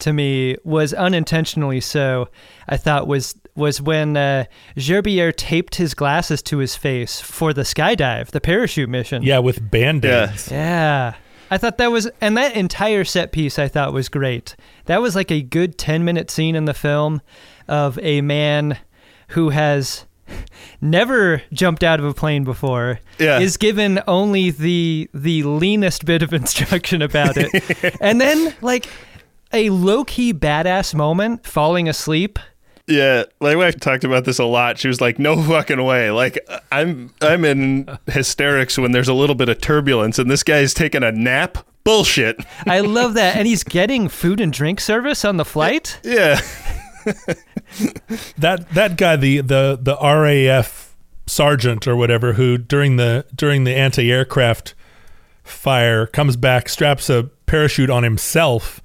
[0.00, 2.28] to me was unintentionally so.
[2.68, 4.44] I thought was was when uh,
[4.76, 9.22] Gerbier taped his glasses to his face for the skydive, the parachute mission.
[9.22, 10.50] Yeah, with band aids.
[10.50, 11.14] Yeah.
[11.50, 14.56] I thought that was, and that entire set piece I thought was great.
[14.86, 17.20] That was like a good 10 minute scene in the film
[17.68, 18.78] of a man
[19.28, 20.06] who has
[20.80, 23.38] never jumped out of a plane before Yeah.
[23.40, 28.88] is given only the the leanest bit of instruction about it and then like
[29.54, 32.38] a low-key badass moment falling asleep
[32.86, 34.76] Yeah, my wife talked about this a lot.
[34.78, 36.38] She was like, "No fucking way!" Like,
[36.70, 41.02] I'm I'm in hysterics when there's a little bit of turbulence, and this guy's taking
[41.02, 41.56] a nap.
[41.84, 42.36] Bullshit.
[42.66, 43.36] I love that.
[43.36, 45.98] And he's getting food and drink service on the flight.
[46.04, 46.40] Yeah,
[48.38, 50.96] that that guy, the the the RAF
[51.26, 54.74] sergeant or whatever, who during the during the anti aircraft
[55.42, 58.80] fire comes back, straps a parachute on himself,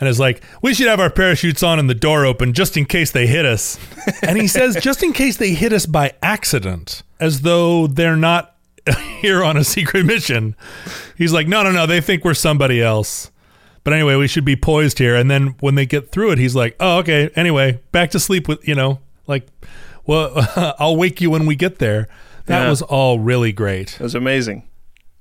[0.00, 2.86] and is like, "We should have our parachutes on and the door open just in
[2.86, 3.78] case they hit us."
[4.22, 8.56] and he says, "Just in case they hit us by accident," as though they're not
[9.20, 10.56] here on a secret mission.
[11.16, 11.86] He's like, "No, no, no.
[11.86, 13.30] They think we're somebody else."
[13.84, 15.16] But anyway, we should be poised here.
[15.16, 17.30] And then when they get through it, he's like, "Oh, okay.
[17.36, 19.46] Anyway, back to sleep with you know, like,
[20.06, 20.32] well,
[20.78, 22.08] I'll wake you when we get there."
[22.46, 22.70] That Yeah.
[22.70, 23.94] was all really great.
[23.94, 24.64] it was amazing.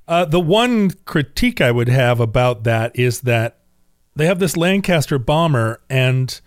[0.08, 3.59] Uh, the one critique I would have about that is that
[4.20, 6.42] they have this Lancaster bomber, and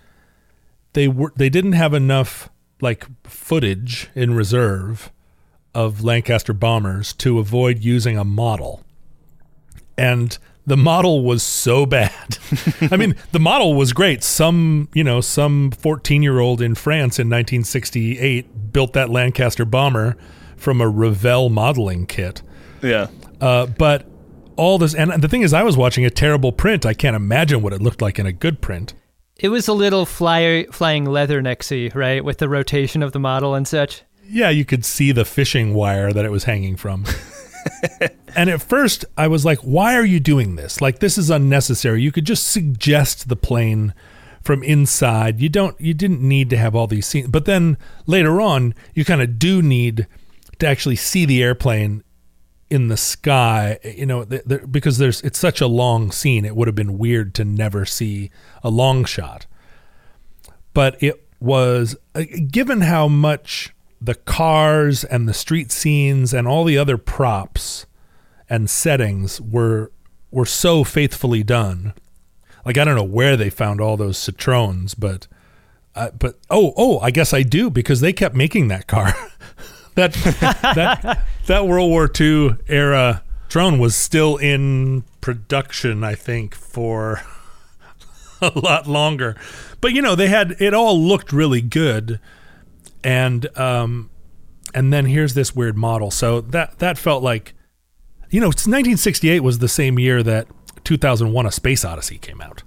[0.92, 2.50] they were they didn't have enough
[2.82, 5.10] like footage in reserve
[5.74, 8.84] of Lancaster bombers to avoid using a model,
[9.96, 12.36] and the model was so bad.
[12.90, 14.22] I mean, the model was great.
[14.22, 20.14] Some you know some fourteen year old in France in 1968 built that Lancaster bomber
[20.58, 22.42] from a Revell modeling kit.
[22.82, 23.06] Yeah,
[23.40, 24.06] Uh, but
[24.56, 26.86] all this, and the thing is, I was watching a terrible print.
[26.86, 28.94] I can't imagine what it looked like in a good print.
[29.36, 32.24] It was a little fly, flying leathernexy, right?
[32.24, 34.02] With the rotation of the model and such.
[34.24, 37.04] Yeah, you could see the fishing wire that it was hanging from.
[38.36, 40.80] and at first, I was like, why are you doing this?
[40.80, 42.02] Like, this is unnecessary.
[42.02, 43.94] You could just suggest the plane
[44.42, 45.40] from inside.
[45.40, 47.28] You don't, you didn't need to have all these scenes.
[47.28, 50.06] But then later on, you kind of do need
[50.58, 52.04] to actually see the airplane
[52.72, 56.46] in the sky, you know, because there's it's such a long scene.
[56.46, 58.30] It would have been weird to never see
[58.64, 59.44] a long shot.
[60.72, 66.64] But it was uh, given how much the cars and the street scenes and all
[66.64, 67.84] the other props
[68.48, 69.92] and settings were
[70.30, 71.92] were so faithfully done.
[72.64, 75.28] Like I don't know where they found all those Citroens, but
[75.94, 79.12] uh, but oh oh I guess I do because they kept making that car.
[79.94, 87.22] that that that World War II era drone was still in production, I think, for
[88.40, 89.36] a lot longer.
[89.82, 92.20] But you know, they had it all looked really good,
[93.04, 94.08] and um,
[94.74, 96.10] and then here's this weird model.
[96.10, 97.52] So that that felt like,
[98.30, 100.46] you know, 1968 was the same year that
[100.84, 102.62] 2001: A Space Odyssey came out.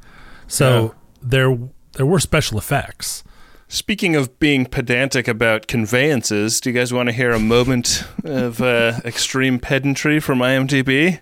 [0.48, 1.58] So there
[1.94, 3.24] there were special effects.
[3.68, 8.62] Speaking of being pedantic about conveyances, do you guys want to hear a moment of
[8.62, 11.20] uh, extreme pedantry from IMDb?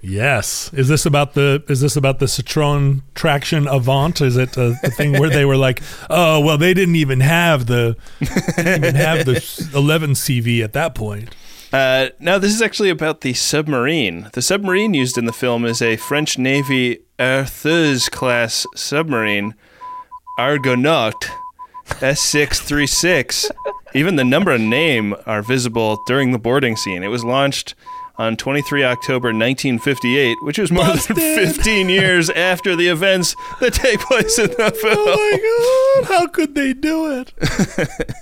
[0.00, 0.72] Yes.
[0.72, 4.20] Is this about the is this about the Citroen Traction Avant?
[4.20, 7.66] Is it a, a thing where they were like, oh well, they didn't even have
[7.66, 7.96] the
[8.56, 11.34] even have the 11 CV at that point.
[11.72, 14.28] Uh, now, this is actually about the submarine.
[14.32, 19.54] The submarine used in the film is a French Navy Aréthuse class submarine,
[20.36, 21.30] Argonaute
[22.00, 23.50] S636.
[23.94, 27.02] Even the number and name are visible during the boarding scene.
[27.02, 27.74] It was launched
[28.16, 31.16] on 23 October 1958, which was more Busted.
[31.16, 34.96] than 15 years after the events that take place in the film.
[34.98, 37.32] Oh my god, how could they do it?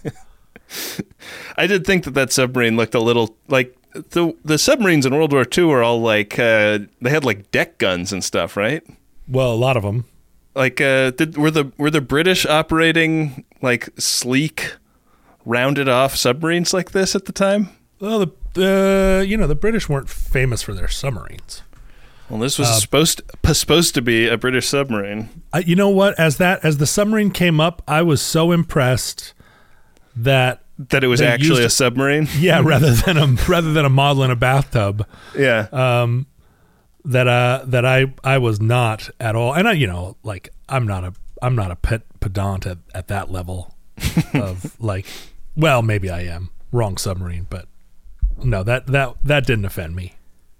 [1.57, 5.33] I did think that that submarine looked a little like the the submarines in World
[5.33, 8.83] War II were all like uh, they had like deck guns and stuff, right?
[9.27, 10.05] Well, a lot of them.
[10.59, 14.75] Like uh, did were the were the British operating like sleek,
[15.45, 17.69] rounded off submarines like this at the time?
[18.01, 21.63] Well, the uh, you know the British weren't famous for their submarines.
[22.29, 25.29] Well, this was Uh, supposed p- supposed to be a British submarine.
[25.53, 26.19] I, you know what?
[26.19, 29.33] As that as the submarine came up, I was so impressed
[30.17, 32.29] that That it was actually used- a submarine.
[32.39, 35.07] yeah, rather than a rather than a model in a bathtub.
[35.37, 35.69] Yeah.
[35.73, 36.27] um,
[37.09, 40.87] that uh that I I was not at all, and I you know like I'm
[40.87, 43.75] not a I'm not a pet pedant at, at that level
[44.35, 45.07] of like
[45.57, 47.67] well maybe I am wrong submarine, but
[48.43, 50.15] no that that that didn't offend me.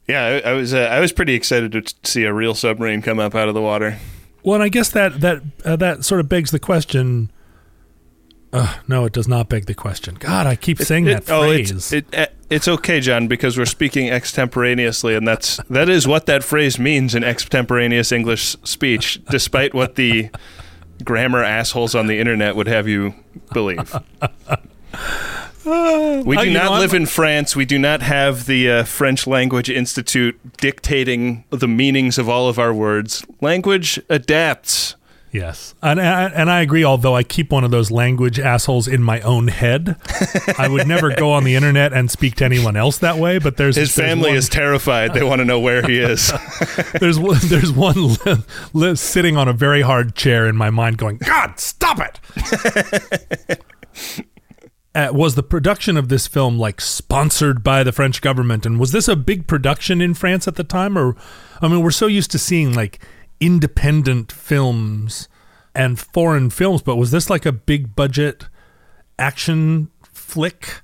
[0.09, 3.19] yeah, I, I was uh, I was pretty excited to see a real submarine come
[3.21, 3.99] up out of the water.
[4.43, 7.31] Well, and I guess that that uh, that sort of begs the question.
[8.53, 10.15] Uh, no, it does not beg the question.
[10.19, 11.71] God, I keep saying It- that oh, phrase.
[11.71, 16.27] it's, it, uh, it's okay, John, because we're speaking extemporaneously, and that's that is what
[16.27, 20.31] that phrase means in extemporaneous English speech, despite what the
[21.05, 23.15] grammar assholes on the internet would have you
[23.53, 23.95] believe.
[25.65, 27.55] We Uh, do know, not I'm- live in France.
[27.55, 32.59] We do not have the uh, French Language Institute dictating the meanings of all of
[32.59, 33.23] our words.
[33.43, 34.95] Language adapts
[35.31, 36.85] Yes, and and I agree.
[36.85, 39.97] Although I keep one of those language assholes in my own head,
[40.57, 43.39] I would never go on the internet and speak to anyone else that way.
[43.39, 45.13] But there's His there's family one- is terrified.
[45.13, 46.33] They want to know where he is.
[47.01, 50.97] there's one, there's one li- li- sitting on a very hard chair in my mind,
[50.97, 53.61] going, "God, stop it!"
[54.95, 58.93] uh, was the production of this film like sponsored by the French government, and was
[58.93, 60.97] this a big production in France at the time?
[60.97, 61.17] Or,
[61.61, 62.99] I mean, we're so used to seeing like
[63.41, 65.29] independent films
[65.75, 68.49] and foreign films, but was this like a big budget
[69.19, 70.83] action flick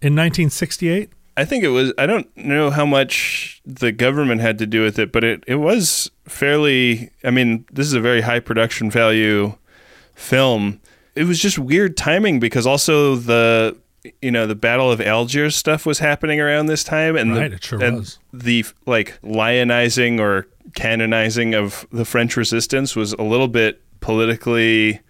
[0.00, 1.10] in 1968?
[1.36, 1.92] I think it was.
[1.96, 5.54] I don't know how much the government had to do with it, but it, it
[5.56, 7.10] was fairly.
[7.24, 9.54] I mean, this is a very high production value
[10.14, 10.80] film.
[11.14, 13.76] It was just weird timing because also the
[14.20, 17.56] you know the Battle of Algiers stuff was happening around this time, and Right, the,
[17.56, 18.18] it sure and was.
[18.32, 25.00] the like lionizing or canonizing of the French resistance was a little bit politically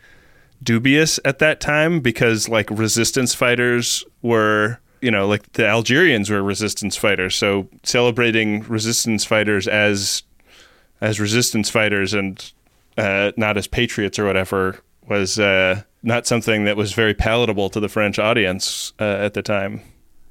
[0.62, 6.42] dubious at that time because like resistance fighters were you know like the Algerians were
[6.42, 10.22] resistance fighters so celebrating resistance fighters as
[11.00, 12.52] as resistance fighters and
[12.96, 14.78] uh, not as patriots or whatever
[15.08, 19.42] was uh, not something that was very palatable to the French audience uh, at the
[19.42, 19.80] time.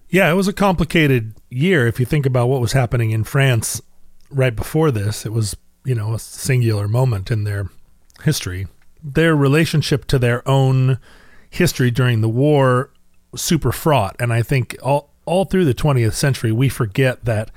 [0.09, 3.81] Yeah, it was a complicated year if you think about what was happening in France
[4.29, 5.25] right before this.
[5.25, 5.55] It was,
[5.85, 7.69] you know, a singular moment in their
[8.23, 8.67] history.
[9.01, 10.99] Their relationship to their own
[11.49, 12.91] history during the war
[13.35, 17.51] super fraught, and I think all all through the 20th century we forget that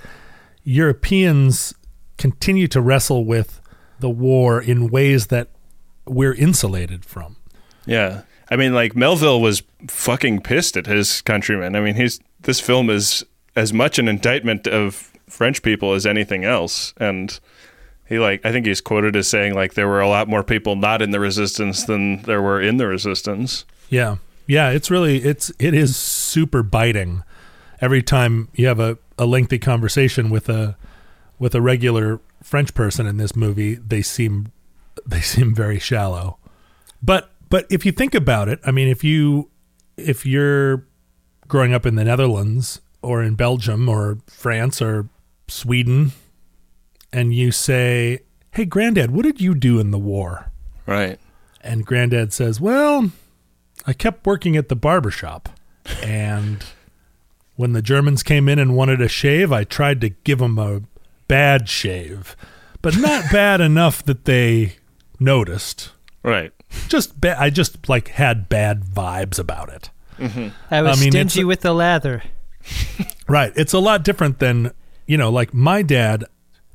[0.63, 1.75] Europeans
[2.19, 3.61] continue to wrestle with
[3.99, 5.49] the war in ways that
[6.07, 7.37] we're insulated from.
[7.87, 8.23] Yeah.
[8.51, 11.77] I mean, like Melville was fucking pissed at his countrymen.
[11.77, 13.25] I mean, he's this film is
[13.57, 17.39] as much an indictment of French people as anything else, and
[18.07, 20.77] he like I think he's quoted as saying like there were a lot more people
[20.77, 23.65] not in the resistance than there were in the resistance.
[23.89, 24.17] Yeah.
[24.47, 27.23] Yeah, it's really it's it is super biting.
[27.81, 30.77] Every time you have a, a lengthy conversation with a
[31.39, 34.53] with a regular French person in this movie, they seem
[35.07, 36.39] they seem very shallow.
[37.03, 39.49] But but if you think about it, I mean if you
[39.97, 40.89] if you're
[41.47, 45.09] growing up in the Netherlands or in Belgium or France or
[45.47, 46.11] Sweden
[47.13, 50.51] and you say, "Hey granddad, what did you do in the war?"
[50.85, 51.21] Right.
[51.61, 53.13] And granddad says, Well,
[53.87, 55.49] I kept working at the barber shop.
[56.03, 56.65] And
[57.55, 60.83] when the Germans came in and wanted a shave, I tried to give them a
[61.29, 62.35] bad shave,
[62.83, 64.77] but not bad enough that they
[65.21, 65.93] noticed.
[66.25, 66.53] Right.
[66.89, 69.91] Just ba- I just like had bad vibes about it.
[70.19, 70.49] Mm-hmm.
[70.71, 72.23] I was I mean, stingy a- with the lather.
[73.29, 73.53] Right.
[73.57, 74.73] It's a lot different than,
[75.07, 76.25] you know, like my dad,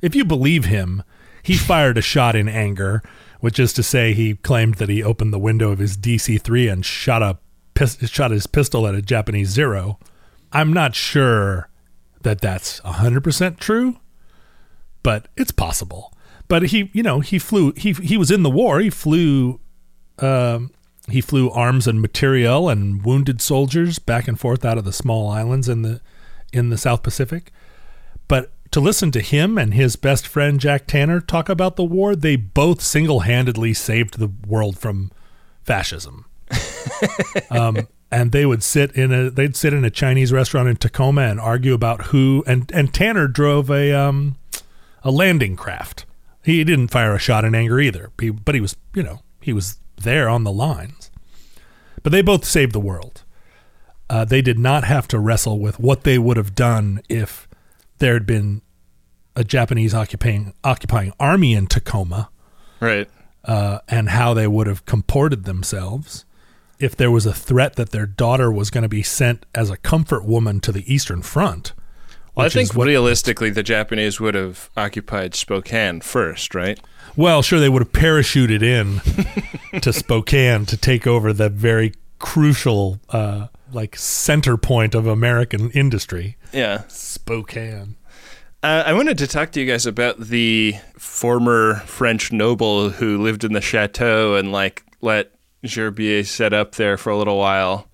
[0.02, 1.02] if you believe him,
[1.42, 3.02] he fired a shot in anger,
[3.40, 6.84] which is to say he claimed that he opened the window of his DC-3 and
[6.84, 7.38] shot a
[7.74, 9.98] pis- shot his pistol at a Japanese Zero.
[10.52, 11.68] I'm not sure
[12.22, 13.98] that that's 100% true,
[15.02, 16.12] but it's possible.
[16.48, 18.80] But he, you know, he flew he he was in the war.
[18.80, 19.60] He flew
[20.18, 20.70] um,
[21.08, 25.28] he flew arms and material and wounded soldiers back and forth out of the small
[25.28, 26.00] islands in the
[26.52, 27.52] in the South Pacific.
[28.28, 32.14] But to listen to him and his best friend Jack Tanner talk about the war,
[32.14, 35.10] they both single-handedly saved the world from
[35.62, 36.26] fascism.
[37.50, 41.22] um, and they would sit in a they'd sit in a Chinese restaurant in Tacoma
[41.22, 44.36] and argue about who and and Tanner drove a um
[45.02, 46.06] a landing craft.
[46.42, 49.52] He didn't fire a shot in anger either, he, but he was you know he
[49.52, 51.10] was there on the lines.
[52.02, 53.24] But they both saved the world.
[54.08, 57.46] Uh, they did not have to wrestle with what they would have done if
[57.98, 58.62] there had been
[59.36, 62.30] a Japanese occupying occupying army in Tacoma
[62.80, 63.08] Right.
[63.44, 66.24] uh, and how they would have comported themselves
[66.80, 69.76] if there was a threat that their daughter was going to be sent as a
[69.76, 71.72] comfort woman to the Eastern Front.
[72.34, 76.78] Well, I think is realistically the Japanese would have occupied Spokane first, right?
[77.16, 83.00] Well, sure, they would have parachuted in to Spokane to take over the very crucial,
[83.10, 86.36] uh, like center point of American industry.
[86.52, 86.82] Yeah.
[86.88, 87.96] Spokane.
[88.62, 93.42] Uh, I wanted to talk to you guys about the former French noble who lived
[93.42, 95.32] in the chateau and like let
[95.64, 97.88] Gerbier set up there for a little while,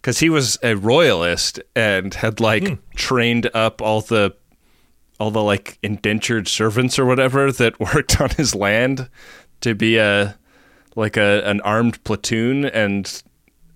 [0.00, 2.74] because he was a royalist and had like hmm.
[2.94, 4.34] trained up all the
[5.18, 9.08] all the like indentured servants or whatever that worked on his land
[9.60, 10.36] to be a
[10.94, 13.22] like a an armed platoon and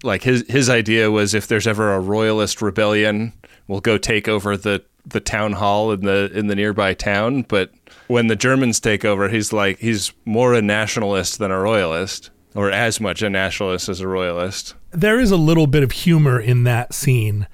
[0.03, 3.33] like his his idea was if there's ever a royalist rebellion
[3.69, 7.43] we'll go take over the the town hall in the in the nearby town.
[7.43, 7.71] But
[8.09, 12.71] when the Germans take over, he's like he's more a nationalist than a royalist, or
[12.71, 14.75] as much a nationalist as a royalist.
[14.93, 17.47] There is a little bit of humor in that scene.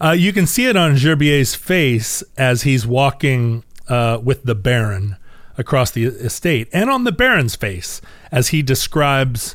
[0.00, 5.16] Uh, you can see it on Gerbier's face as he's walking uh, with the Baron
[5.56, 8.00] across the estate, and on the Baron's face
[8.32, 9.54] as he describes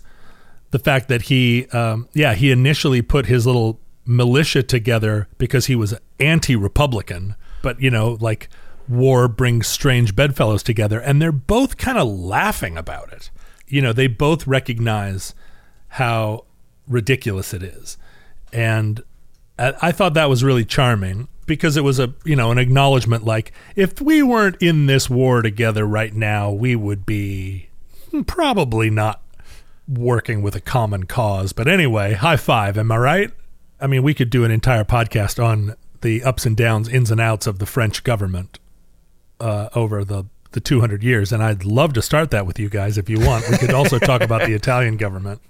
[0.71, 5.75] the fact that he, um, yeah, he initially put his little militia together because he
[5.75, 8.47] was anti-republican, but you know, like
[8.88, 13.32] war brings strange bedfellows together, and they're both kind of laughing about it.
[13.67, 15.34] You know, they both recognize
[15.89, 16.45] how
[16.88, 17.97] ridiculous it is,
[18.51, 19.03] and
[19.59, 23.51] I, thought that was really charming because it was a you know an acknowledgement like
[23.75, 27.69] if we weren't in this war together right now, we would be
[28.27, 29.21] probably not
[29.88, 31.53] working with a common cause.
[31.53, 32.77] But anyway, high five.
[32.77, 33.31] Am I right?
[33.79, 37.21] I mean, we could do an entire podcast on the ups and downs, ins and
[37.21, 38.59] outs of the French government
[39.39, 42.97] uh, over the the 200 years, and I'd love to start that with you guys
[42.97, 43.49] if you want.
[43.49, 45.41] We could also talk about the Italian government.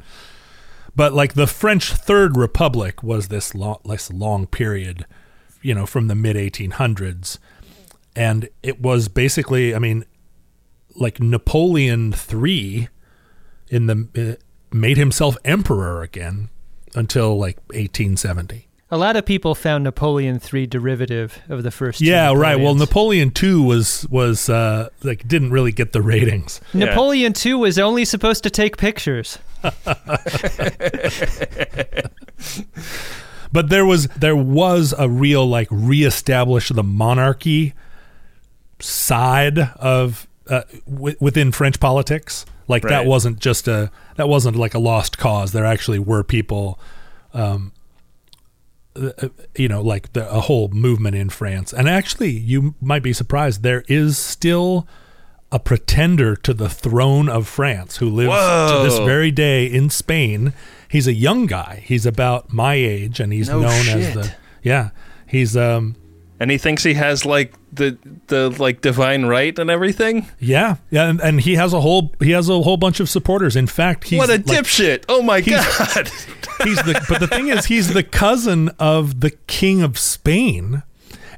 [0.98, 5.06] But like the French Third Republic was this long, this long period,
[5.62, 7.38] you know, from the mid 1800s,
[8.16, 10.06] and it was basically, I mean,
[10.96, 12.90] like Napoleon III
[13.70, 14.44] in the uh,
[14.76, 16.50] made himself emperor again
[16.96, 18.67] until like 1870.
[18.90, 22.00] A lot of people found Napoleon III derivative of the first.
[22.00, 22.58] two Yeah, right.
[22.58, 26.62] Well, Napoleon II was was uh, like didn't really get the ratings.
[26.74, 29.40] Napoleon II was only supposed to take pictures.
[33.52, 37.74] But there was there was a real like reestablish the monarchy
[38.80, 42.46] side of uh, w- within French politics.
[42.68, 45.54] Like that wasn't just a that wasn't like a lost cause.
[45.54, 46.80] There actually were people,
[47.34, 47.72] um,
[49.56, 51.74] you know, like the, a whole movement in France.
[51.74, 53.64] And actually, you might be surprised.
[53.64, 54.88] There is still
[55.52, 58.34] a pretender to the throne of France who lives
[58.72, 60.54] to this very day in Spain.
[60.90, 61.84] He's a young guy.
[61.86, 64.90] He's about my age, and he's No known as the yeah.
[65.26, 65.96] He's um
[66.40, 70.28] And he thinks he has like the the like divine right and everything.
[70.40, 73.56] yeah yeah, and, and he has a whole he has a whole bunch of supporters.
[73.56, 75.04] In fact, he's what a like, dipshit!
[75.10, 76.10] Oh my he's- god!
[76.64, 80.82] he's the but the thing is he's the cousin of the king of Spain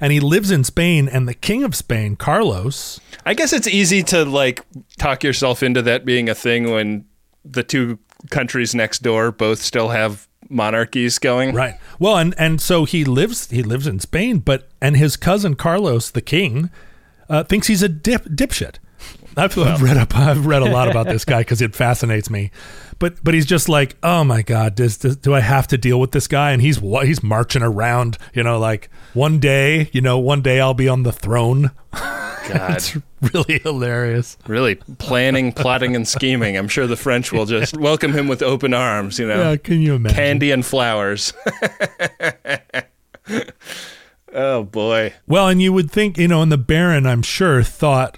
[0.02, 4.02] and he lives in Spain and the king of Spain Carlos I guess it's easy
[4.04, 4.66] to like
[4.98, 7.04] talk yourself into that being a thing when
[7.44, 11.54] the two countries next door both still have monarchies going.
[11.54, 15.56] right well and and so he lives he lives in Spain but and his cousin
[15.56, 16.70] Carlos the king
[17.30, 18.76] uh, thinks he's a dip dipshit
[19.40, 22.52] I've, I've read up I've read a lot about this guy because it fascinates me
[23.00, 26.00] but but he's just like oh my god does, does do I have to deal
[26.00, 30.02] with this guy and he's what he's marching around you know like one day you
[30.02, 32.32] know one day I'll be on the throne God,
[32.78, 32.98] it's
[33.34, 36.58] really hilarious really planning, plotting, and scheming.
[36.58, 39.20] I'm sure the French will just welcome him with open arms.
[39.20, 40.16] You know, Yeah, can you imagine?
[40.16, 41.34] candy and flowers.
[44.34, 45.14] oh boy.
[45.28, 48.18] Well, and you would think, you know, and the Baron, I'm sure, thought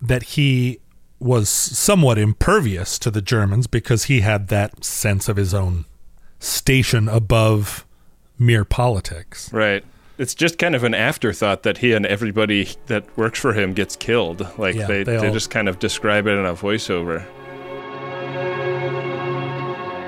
[0.00, 0.80] that he
[1.18, 5.86] was somewhat impervious to the Germans because he had that sense of his own
[6.38, 7.86] station above
[8.38, 9.50] mere politics.
[9.52, 9.82] Right.
[10.18, 13.96] It's just kind of an afterthought that he and everybody that works for him gets
[13.96, 14.46] killed.
[14.58, 17.24] Like Yeah, they, they they, all- just kind of describe it in a voiceover.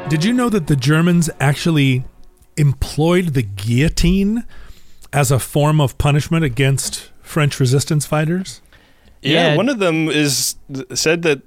[0.08, 2.04] Did you know that the Germans actually
[2.56, 4.44] employed the guillotine
[5.12, 8.62] as a form of punishment against French resistance fighters?
[9.22, 9.56] Yeah, Yeah.
[9.56, 10.56] one of them is
[10.94, 11.42] said that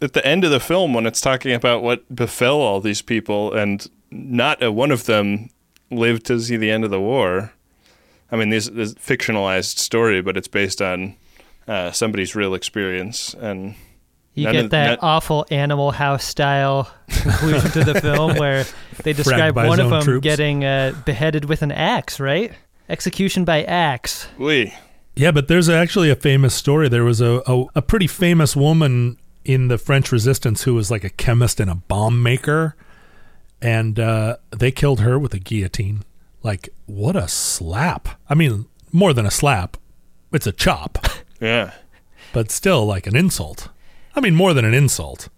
[0.00, 3.52] at the end of the film when it's talking about what befell all these people,
[3.52, 5.50] and not a one of them
[5.90, 7.52] lived to see the end of the war.
[8.30, 11.14] I mean, this is fictionalized story, but it's based on
[11.68, 13.74] uh, somebody's real experience, and
[14.34, 18.64] You get of- that none- awful Animal House style conclusion to the film where
[19.02, 20.22] they describe one of them troops.
[20.24, 22.52] getting uh, beheaded with an axe, right?
[22.88, 24.28] Execution by axe.
[24.38, 24.72] we
[25.16, 26.88] Yeah, but there's actually a famous story.
[26.88, 31.04] There was a, a, a pretty famous woman in the French resistance who was like
[31.04, 32.76] a chemist and a bomb maker.
[33.62, 36.02] And uh, they killed her with a guillotine.
[36.42, 38.08] Like, what a slap.
[38.28, 39.78] I mean, more than a slap,
[40.32, 40.98] it's a chop,
[41.40, 41.72] yeah.
[42.32, 43.68] but still like an insult.
[44.14, 45.28] I mean, more than an insult.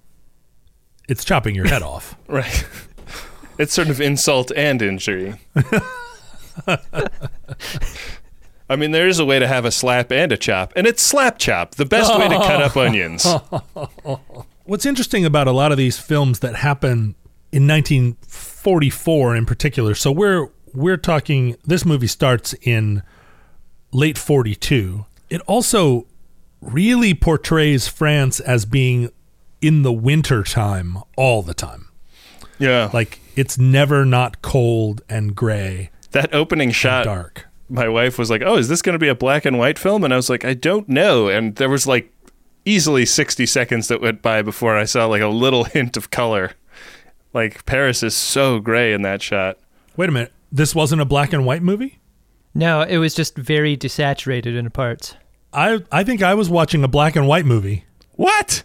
[1.08, 2.16] It's chopping your head off.
[2.28, 2.66] Right.
[3.58, 5.34] It's sort of insult and injury.
[8.68, 11.02] I mean, there is a way to have a slap and a chop, and it's
[11.02, 13.26] slap chop, the best way to cut up onions.
[14.64, 17.14] What's interesting about a lot of these films that happen
[17.50, 23.02] in 1944 in particular, so we're we're talking this movie starts in
[23.92, 25.06] late 42.
[25.30, 26.06] It also
[26.60, 29.10] really portrays France as being
[29.60, 31.88] in the winter time all the time.
[32.58, 32.90] Yeah.
[32.92, 35.90] Like it's never not cold and gray.
[36.12, 37.46] That opening shot dark.
[37.68, 40.04] My wife was like, "Oh, is this going to be a black and white film?"
[40.04, 42.12] And I was like, "I don't know." And there was like
[42.64, 46.52] easily 60 seconds that went by before I saw like a little hint of color.
[47.32, 49.58] Like Paris is so gray in that shot.
[49.96, 50.32] Wait a minute.
[50.50, 52.00] This wasn't a black and white movie?
[52.54, 55.14] No, it was just very desaturated in parts.
[55.52, 57.84] I I think I was watching a black and white movie.
[58.12, 58.64] What?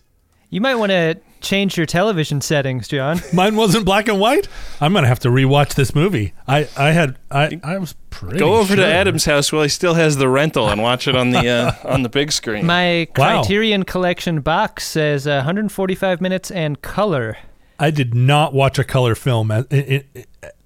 [0.50, 3.20] You might want to change your television settings, John.
[3.34, 4.48] Mine wasn't black and white.
[4.82, 6.34] I'm gonna have to rewatch this movie.
[6.48, 8.40] I I had I I was pretty.
[8.40, 8.78] Go over sure.
[8.78, 11.74] to Adam's house while he still has the rental and watch it on the uh,
[11.86, 12.66] on the big screen.
[12.66, 13.42] My Wow.
[13.44, 17.38] Criterion Collection box says uh, 145 minutes and color.
[17.80, 19.52] I did not watch a color film.
[19.52, 20.04] In, in,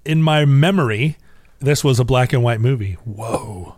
[0.04, 1.16] in my memory,
[1.58, 2.94] this was a black and white movie.
[3.04, 3.74] Whoa.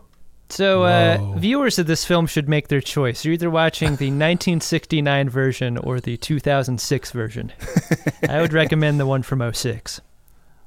[0.53, 3.24] So, uh, viewers of this film should make their choice.
[3.24, 7.53] You're either watching the 1969 version or the 2006 version.
[8.28, 10.01] I would recommend the one from 06.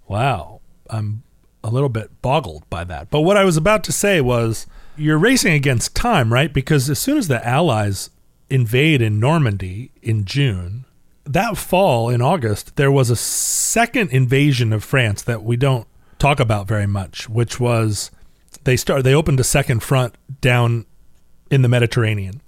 [0.08, 0.62] Wow.
[0.90, 1.24] I'm
[1.64, 3.10] a little bit boggled by that.
[3.10, 4.68] But what I was about to say was
[4.98, 6.54] you're racing against time, right?
[6.54, 8.10] Because as soon as the Allies
[8.50, 10.86] invade in Normandy in June,
[11.26, 15.88] that fall in August, there was a second invasion of France that we don't
[16.20, 18.12] talk about very much, which was
[18.64, 20.86] they start they opened a second front down
[21.52, 22.42] in the Mediterranean.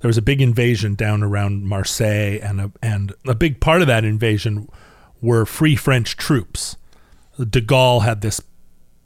[0.00, 3.86] There was a big invasion down around Marseille, and a, and a big part of
[3.86, 4.68] that invasion
[5.20, 6.76] were free French troops.
[7.38, 8.40] De Gaulle had this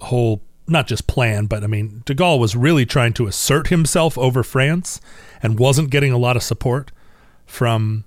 [0.00, 4.18] whole not just plan, but I mean, De Gaulle was really trying to assert himself
[4.18, 5.00] over France
[5.42, 6.90] and wasn't getting a lot of support
[7.44, 8.04] from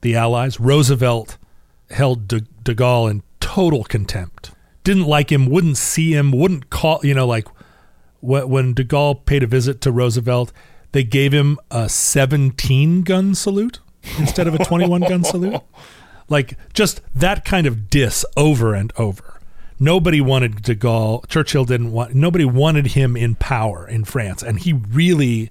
[0.00, 0.58] the Allies.
[0.58, 1.36] Roosevelt
[1.90, 4.52] held De, De Gaulle in total contempt.
[4.82, 7.46] Didn't like him, wouldn't see him, wouldn't call, you know, like
[8.20, 10.52] when De Gaulle paid a visit to Roosevelt,
[10.92, 13.80] they gave him a 17 gun salute
[14.18, 15.60] instead of a 21 gun salute.
[16.30, 19.40] Like just that kind of diss over and over.
[19.80, 21.26] Nobody wanted De Gaulle.
[21.26, 22.14] Churchill didn't want.
[22.14, 25.50] Nobody wanted him in power in France, and he really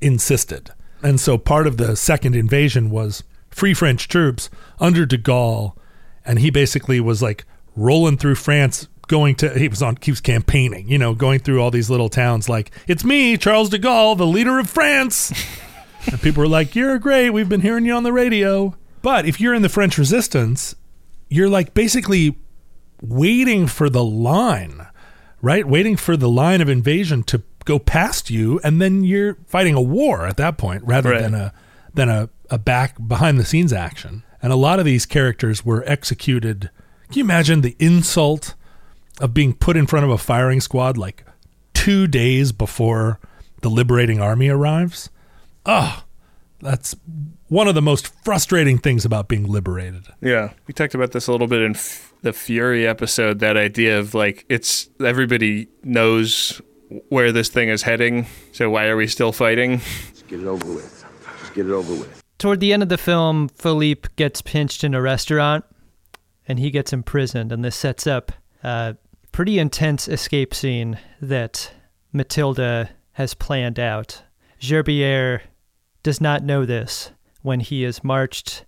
[0.00, 0.70] insisted.
[1.02, 4.48] And so part of the second invasion was free French troops
[4.80, 5.76] under De Gaulle,
[6.24, 7.44] and he basically was like
[7.76, 9.58] rolling through France, going to.
[9.58, 9.96] He was on.
[10.02, 13.68] He was campaigning, you know, going through all these little towns, like it's me, Charles
[13.70, 15.32] De Gaulle, the leader of France.
[16.10, 17.30] and people were like, "You're great.
[17.30, 20.74] We've been hearing you on the radio." But if you're in the French resistance,
[21.28, 22.36] you're like basically
[23.02, 24.86] waiting for the line,
[25.42, 25.66] right?
[25.66, 29.80] Waiting for the line of invasion to go past you, and then you're fighting a
[29.82, 31.22] war at that point rather Right.
[31.22, 31.52] than a
[31.92, 34.22] than a, a back behind the scenes action.
[34.42, 36.70] And a lot of these characters were executed.
[37.08, 38.54] Can you imagine the insult
[39.20, 41.24] of being put in front of a firing squad like
[41.72, 43.18] two days before
[43.62, 45.10] the liberating army arrives?
[45.66, 46.04] Oh,
[46.60, 46.94] that's
[47.48, 50.04] one of the most frustrating things about being liberated.
[50.20, 53.38] Yeah, we talked about this a little bit in f- the Fury episode.
[53.38, 56.60] That idea of like it's everybody knows
[57.08, 59.80] where this thing is heading, so why are we still fighting?
[60.06, 61.04] Let's get it over with.
[61.26, 62.22] Let's get it over with.
[62.38, 65.64] Toward the end of the film, Philippe gets pinched in a restaurant
[66.46, 67.52] and he gets imprisoned.
[67.52, 68.96] And this sets up a
[69.34, 71.72] pretty intense escape scene that
[72.12, 74.22] Matilda has planned out.
[74.60, 75.42] Gerbier
[76.04, 77.10] does not know this
[77.42, 78.64] when he is marched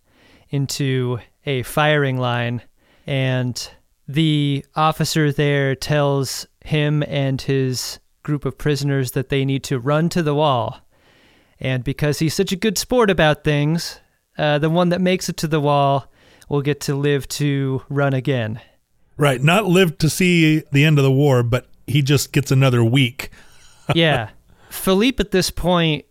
[0.50, 2.62] into a firing line,
[3.06, 3.70] and
[4.08, 10.08] the officer there tells him and his group of prisoners that they need to run
[10.08, 10.80] to the wall.
[11.60, 14.00] And because he's such a good sport about things,
[14.36, 16.10] uh, the one that makes it to the wall
[16.48, 18.60] will get to live to run again.
[19.16, 22.84] Right, not live to see the end of the war, but he just gets another
[22.84, 23.30] week.
[23.94, 24.30] yeah.
[24.70, 26.04] Philippe, at this point,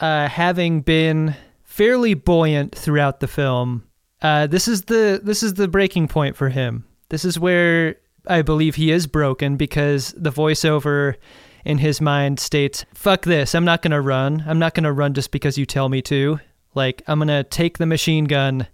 [0.00, 1.34] uh, having been
[1.64, 3.86] fairly buoyant throughout the film,
[4.22, 6.84] uh, this is the this is the breaking point for him.
[7.10, 7.96] This is where
[8.26, 11.16] I believe he is broken because the voiceover
[11.64, 13.54] in his mind states, "Fuck this!
[13.54, 14.44] I'm not gonna run.
[14.46, 16.40] I'm not gonna run just because you tell me to.
[16.74, 18.68] Like I'm gonna take the machine gun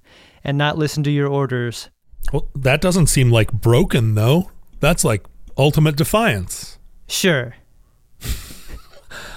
[0.45, 1.91] and not listen to your orders."
[2.33, 4.51] Well, that doesn't seem like broken though.
[4.81, 5.25] That's like
[5.57, 6.79] ultimate defiance.
[7.09, 7.55] Sure.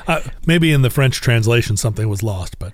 [0.08, 2.74] Uh, maybe in the French translation something was lost, but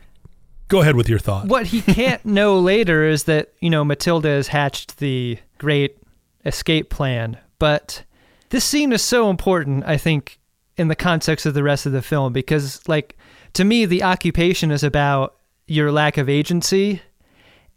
[0.68, 1.48] go ahead with your thought.
[1.48, 5.98] What he can't know later is that, you know, Matilda has hatched the great
[6.46, 7.38] escape plan.
[7.60, 8.04] But
[8.50, 10.40] this scene is so important, I think,
[10.78, 13.18] in the context of the rest of the film, because, like,
[13.54, 15.36] to me, the occupation is about
[15.68, 17.02] your lack of agency.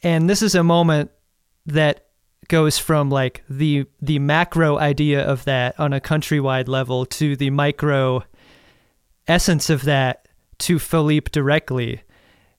[0.03, 1.11] And this is a moment
[1.67, 2.04] that
[2.49, 7.51] goes from like the the macro idea of that on a countrywide level to the
[7.51, 8.25] micro
[9.27, 10.29] essence of that
[10.59, 12.03] to Philippe directly.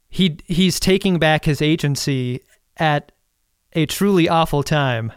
[0.10, 2.42] He he's taking back his agency
[2.78, 3.12] at
[3.74, 5.12] a truly awful time.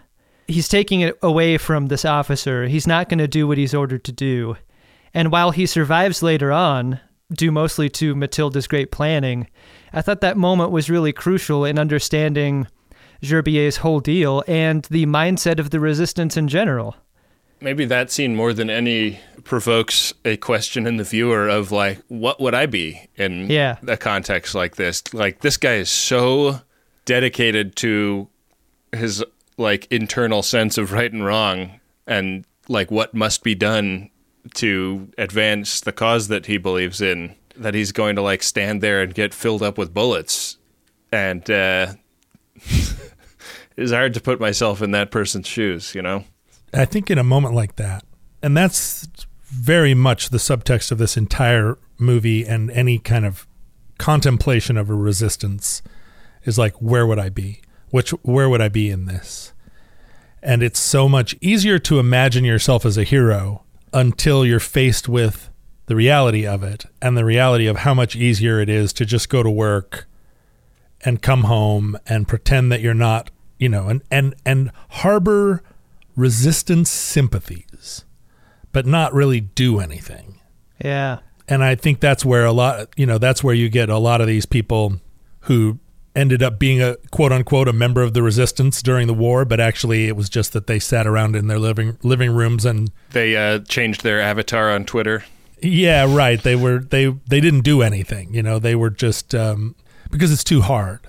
[0.46, 2.66] He's taking it away from this officer.
[2.66, 4.56] He's not going to do what he's ordered to do.
[5.12, 7.00] And while he survives later on,
[7.32, 9.48] due mostly to Matilda's great planning,
[9.92, 12.66] I thought that moment was really crucial in understanding
[13.22, 16.96] Gerbier's whole deal and the mindset of the resistance in general.
[17.60, 22.40] Maybe that scene more than any provokes a question in the viewer of like, what
[22.40, 23.78] would I be in Yeah.
[23.86, 25.02] a context like this?
[25.12, 26.60] Like this guy is so
[27.04, 28.28] dedicated to
[28.92, 29.24] his
[29.56, 34.10] like internal sense of right and wrong and like what must be done
[34.54, 39.02] to advance the cause that he believes in that he's going to like stand there
[39.02, 40.58] and get filled up with bullets
[41.10, 41.88] and uh
[43.78, 46.24] it's hard to put myself in that person's shoes you know
[46.72, 48.04] I think in a moment like that,
[48.42, 49.08] and that's
[49.44, 53.46] very much the subtext of this entire movie and any kind of
[53.98, 55.82] contemplation of a resistance
[56.44, 57.62] is like, where would I be?
[57.90, 59.52] Which where would I be in this?
[60.42, 65.50] And it's so much easier to imagine yourself as a hero until you're faced with
[65.86, 69.30] the reality of it and the reality of how much easier it is to just
[69.30, 70.06] go to work
[71.00, 75.62] and come home and pretend that you're not, you know, and and and harbor
[76.16, 78.04] resistance sympathies,
[78.72, 80.40] but not really do anything.
[80.82, 81.18] Yeah.
[81.48, 84.20] And I think that's where a lot, you know, that's where you get a lot
[84.20, 85.00] of these people
[85.42, 85.78] who
[86.14, 89.60] ended up being a quote unquote a member of the resistance during the war, but
[89.60, 93.36] actually it was just that they sat around in their living living rooms and they
[93.36, 95.24] uh, changed their avatar on twitter
[95.62, 96.42] yeah, right.
[96.42, 98.34] They were they they didn't do anything.
[98.34, 99.74] You know, they were just um,
[100.10, 101.00] because it's too hard.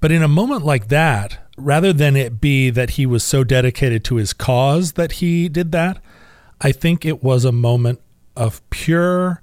[0.00, 4.04] But in a moment like that, rather than it be that he was so dedicated
[4.04, 5.98] to his cause that he did that,
[6.60, 8.00] I think it was a moment
[8.36, 9.42] of pure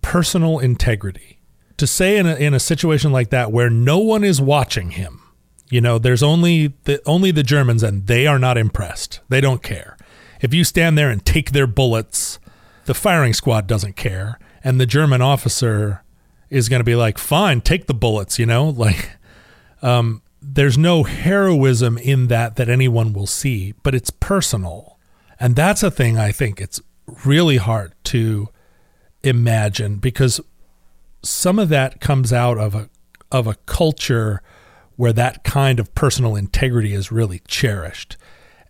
[0.00, 1.40] personal integrity.
[1.78, 5.20] To say in a, in a situation like that where no one is watching him,
[5.68, 9.20] you know, there's only the only the Germans and they are not impressed.
[9.28, 9.96] They don't care.
[10.40, 12.38] If you stand there and take their bullets,
[12.84, 16.02] the firing squad doesn't care and the German officer
[16.50, 18.68] is going to be like, "Fine, take the bullets," you know?
[18.82, 19.12] Like
[19.82, 24.98] um there's no heroism in that that anyone will see, but it's personal.
[25.38, 26.80] And that's a thing I think it's
[27.24, 28.48] really hard to
[29.22, 30.40] imagine because
[31.22, 32.90] some of that comes out of a
[33.30, 34.42] of a culture
[34.96, 38.16] where that kind of personal integrity is really cherished.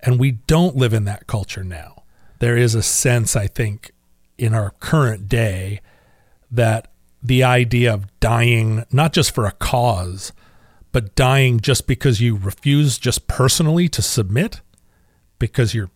[0.03, 2.05] And we don't live in that culture now.
[2.39, 3.93] There is a sense, I think,
[4.39, 5.81] in our current day
[6.51, 6.89] that
[7.23, 10.33] the idea of dying, not just for a cause,
[10.93, 14.61] but dying just because you refuse just personally to submit,
[15.39, 15.91] because you're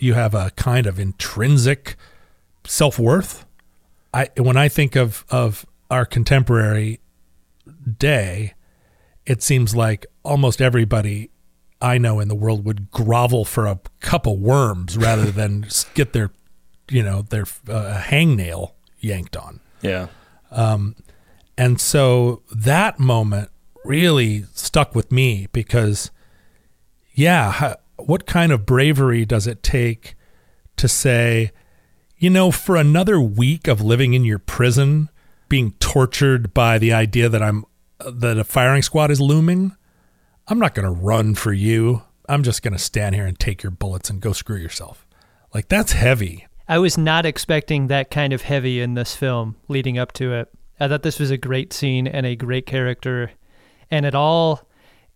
[0.00, 1.96] you have a kind of intrinsic
[2.64, 3.44] self worth.
[4.12, 7.00] I when I think of of our contemporary
[7.98, 8.54] day,
[9.26, 11.30] it seems like almost everybody
[11.82, 16.12] I know in the world would grovel for a cup of worms rather than get
[16.12, 16.30] their,
[16.90, 19.60] you know, their uh, hangnail yanked on.
[19.82, 20.08] yeah
[20.50, 20.96] Um,
[21.56, 23.50] and so that moment
[23.84, 26.10] really stuck with me because,
[27.12, 30.14] yeah, what kind of bravery does it take
[30.76, 31.52] to say,
[32.18, 35.08] you know, for another week of living in your prison,
[35.48, 37.64] being tortured by the idea that I'm
[37.98, 39.76] that a firing squad is looming,
[40.48, 42.02] I'm not going to run for you.
[42.28, 45.06] I'm just going to stand here and take your bullets and go screw yourself.
[45.52, 46.46] Like that's heavy.
[46.68, 50.48] I was not expecting that kind of heavy in this film leading up to it.
[50.78, 53.32] I thought this was a great scene and a great character,
[53.90, 54.66] and it all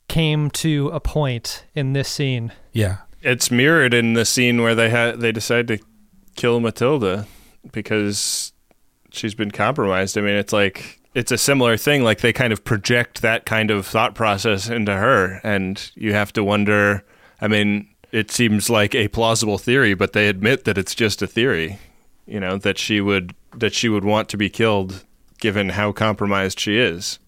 [0.09, 2.53] came to a point in this scene.
[2.73, 2.99] Yeah.
[3.23, 5.79] it's mirrored in the scene where they had they decide to
[6.37, 7.27] kill Matilda
[7.73, 8.53] because
[9.11, 10.19] she's been compromised.
[10.19, 12.03] I mean, it's like it's a similar thing.
[12.03, 16.33] Like they kind of project that kind of thought process into her, and you have
[16.35, 17.05] to wonder.
[17.41, 21.27] I mean, it seems like a plausible theory, but they admit that it's just a
[21.27, 21.79] theory.
[22.27, 25.05] You know that she would that she would want to be killed,
[25.39, 27.19] given how compromised she is.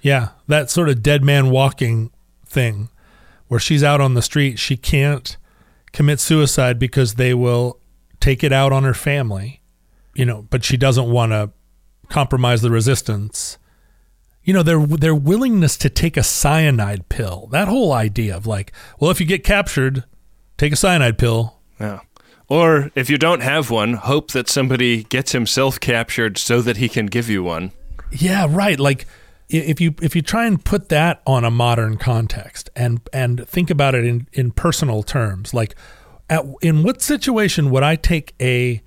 [0.00, 2.10] Yeah, that sort of dead man walking
[2.46, 2.88] thing
[3.48, 5.36] where she's out on the street, she can't
[5.92, 7.80] commit suicide because they will
[8.20, 9.62] take it out on her family.
[10.14, 11.50] You know, but she doesn't want to
[12.08, 13.58] compromise the resistance.
[14.44, 17.48] You know, their their willingness to take a cyanide pill.
[17.50, 20.04] That whole idea of like, well, if you get captured,
[20.56, 21.58] take a cyanide pill.
[21.80, 22.00] Yeah.
[22.48, 26.88] Or if you don't have one, hope that somebody gets himself captured so that he
[26.88, 27.72] can give you one.
[28.12, 28.78] Yeah, right.
[28.78, 29.06] Like
[29.48, 33.70] if you if you try and put that on a modern context and and think
[33.70, 35.74] about it in in personal terms, like
[36.28, 38.82] at, in what situation would I take a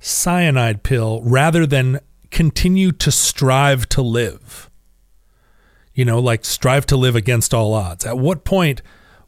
[0.00, 2.00] cyanide pill rather than
[2.30, 4.68] continue to strive to live?
[5.94, 8.04] You know, like strive to live against all odds.
[8.06, 8.82] At what point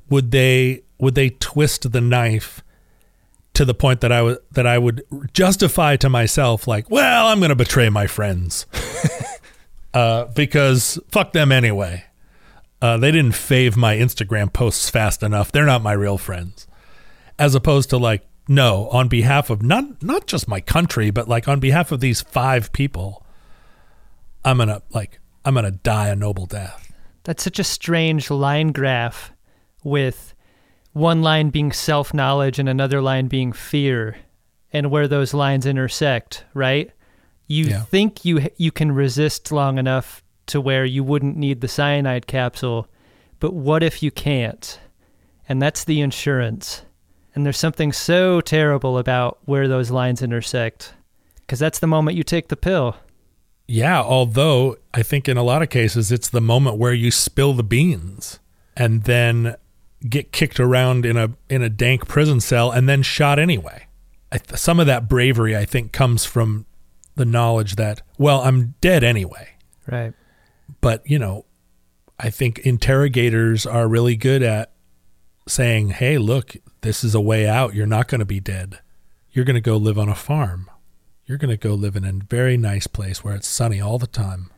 [0.09, 2.63] would they would they twist the knife
[3.55, 5.03] to the point that I would that I would
[5.33, 8.67] justify to myself like, well, I'm going to betray my friends.
[9.95, 12.05] uh, because fuck them anyway.
[12.81, 15.53] Uh, they didn't fave my Instagram posts fast enough.
[15.53, 16.67] They're not my real friends.
[17.39, 21.47] As opposed to like, no, on behalf of not not just my country, but like
[21.47, 23.25] on behalf of these five people,
[24.45, 26.93] I'm gonna like I'm gonna die a noble death.
[27.23, 29.33] That's such a strange line graph
[29.85, 30.35] with
[30.93, 34.17] one line being self knowledge and another line being fear,
[34.73, 36.91] and where those lines intersect, right?
[37.53, 37.83] You Yeah.
[37.83, 42.89] think you you can resist long enough to where you wouldn't need the cyanide capsule,
[43.41, 44.81] but what if you can't?
[45.49, 46.83] And that's the insurance.
[47.35, 50.95] And there's something so terrible about where those lines intersect,
[51.41, 52.97] because that's the moment you take the pill.
[53.69, 57.53] Yeah, although I think in a lot of cases it's the moment where you spill
[57.55, 58.39] the beans
[58.77, 59.57] and then
[60.09, 63.87] get kicked around in a in a dank prison cell and then shot anyway.
[64.33, 66.67] I th- some of that bravery I think comes from
[67.15, 69.51] the knowledge that well, I'm dead anyway.
[69.91, 70.13] Right.
[70.81, 71.45] But, you know,
[72.19, 74.73] I think interrogators are really good at
[75.49, 77.75] saying, "Hey, look, this is a way out.
[77.75, 78.79] You're not going to be dead.
[79.31, 80.71] You're going to go live on a farm.
[81.27, 84.07] You're going to go live in a very nice place where it's sunny all the
[84.07, 84.51] time."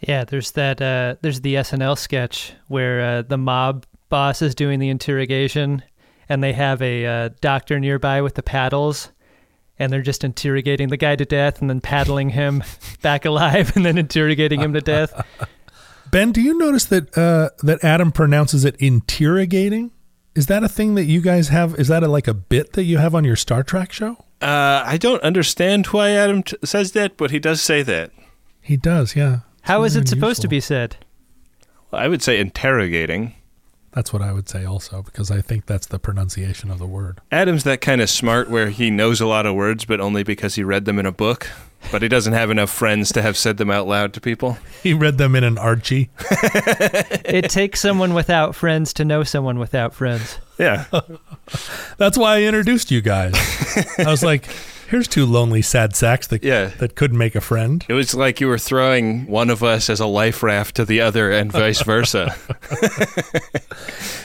[0.00, 0.80] Yeah, there's that.
[0.80, 5.82] Uh, there's the SNL sketch where uh, the mob boss is doing the interrogation,
[6.28, 9.10] and they have a uh, doctor nearby with the paddles,
[9.78, 12.62] and they're just interrogating the guy to death, and then paddling him
[13.02, 15.26] back alive, and then interrogating him to death.
[16.10, 19.90] Ben, do you notice that uh, that Adam pronounces it interrogating?
[20.34, 21.74] Is that a thing that you guys have?
[21.78, 24.12] Is that a, like a bit that you have on your Star Trek show?
[24.40, 28.12] Uh, I don't understand why Adam t- says that, but he does say that.
[28.60, 29.40] He does, yeah.
[29.62, 30.96] How is Very it supposed to be said?
[31.92, 33.34] I would say interrogating.
[33.98, 37.20] That's what I would say also because I think that's the pronunciation of the word.
[37.32, 40.54] Adam's that kind of smart where he knows a lot of words, but only because
[40.54, 41.50] he read them in a book.
[41.90, 44.56] But he doesn't have enough friends to have said them out loud to people.
[44.84, 46.10] He read them in an Archie.
[46.20, 50.38] it takes someone without friends to know someone without friends.
[50.60, 50.84] Yeah.
[51.96, 53.34] That's why I introduced you guys.
[53.98, 54.48] I was like,
[54.88, 56.70] here's two lonely sad sacks that Yeah.
[56.78, 57.84] that couldn't make a friend.
[57.88, 61.00] It was like you were throwing one of us as a life raft to the
[61.00, 62.34] other and vice versa.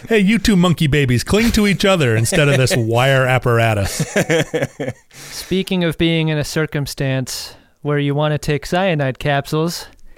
[0.10, 4.06] Hey, you two monkey babies, cling to each other instead of this wire apparatus.
[5.12, 9.88] Speaking of being in a circumstance where you want to take cyanide capsules,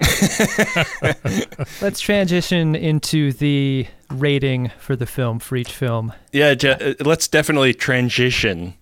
[1.80, 6.12] let's transition into the rating for the film for each film.
[6.32, 8.74] yeah, uh, let's definitely transition.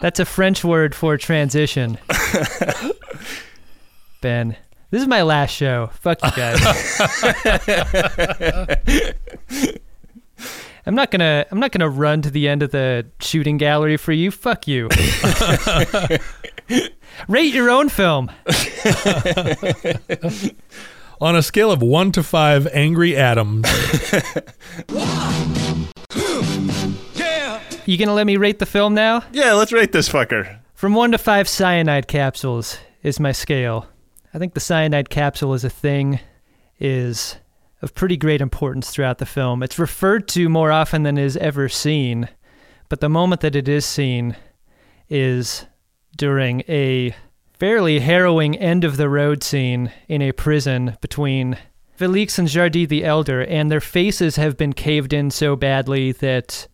[0.00, 1.98] That's a French word for transition.
[4.20, 4.56] ben,
[4.90, 5.90] this is my last show.
[6.00, 6.60] Fuck you guys.
[10.84, 14.10] I'm not gonna I'm not gonna run to the end of the shooting gallery for
[14.12, 14.32] you.
[14.32, 14.88] Fuck you.
[17.28, 18.32] Rate your own film.
[21.20, 23.64] On a scale of one to five angry Adams,
[27.84, 29.24] You gonna let me rate the film now?
[29.32, 30.58] Yeah, let's rate this fucker.
[30.74, 33.88] From one to five cyanide capsules is my scale.
[34.32, 36.20] I think the cyanide capsule as a thing
[36.78, 37.36] is
[37.82, 39.62] of pretty great importance throughout the film.
[39.62, 42.28] It's referred to more often than is ever seen,
[42.88, 44.36] but the moment that it is seen
[45.08, 45.66] is
[46.16, 47.14] during a
[47.52, 51.56] fairly harrowing end of the road scene in a prison between
[51.96, 56.66] Felix and Jardie the Elder, and their faces have been caved in so badly that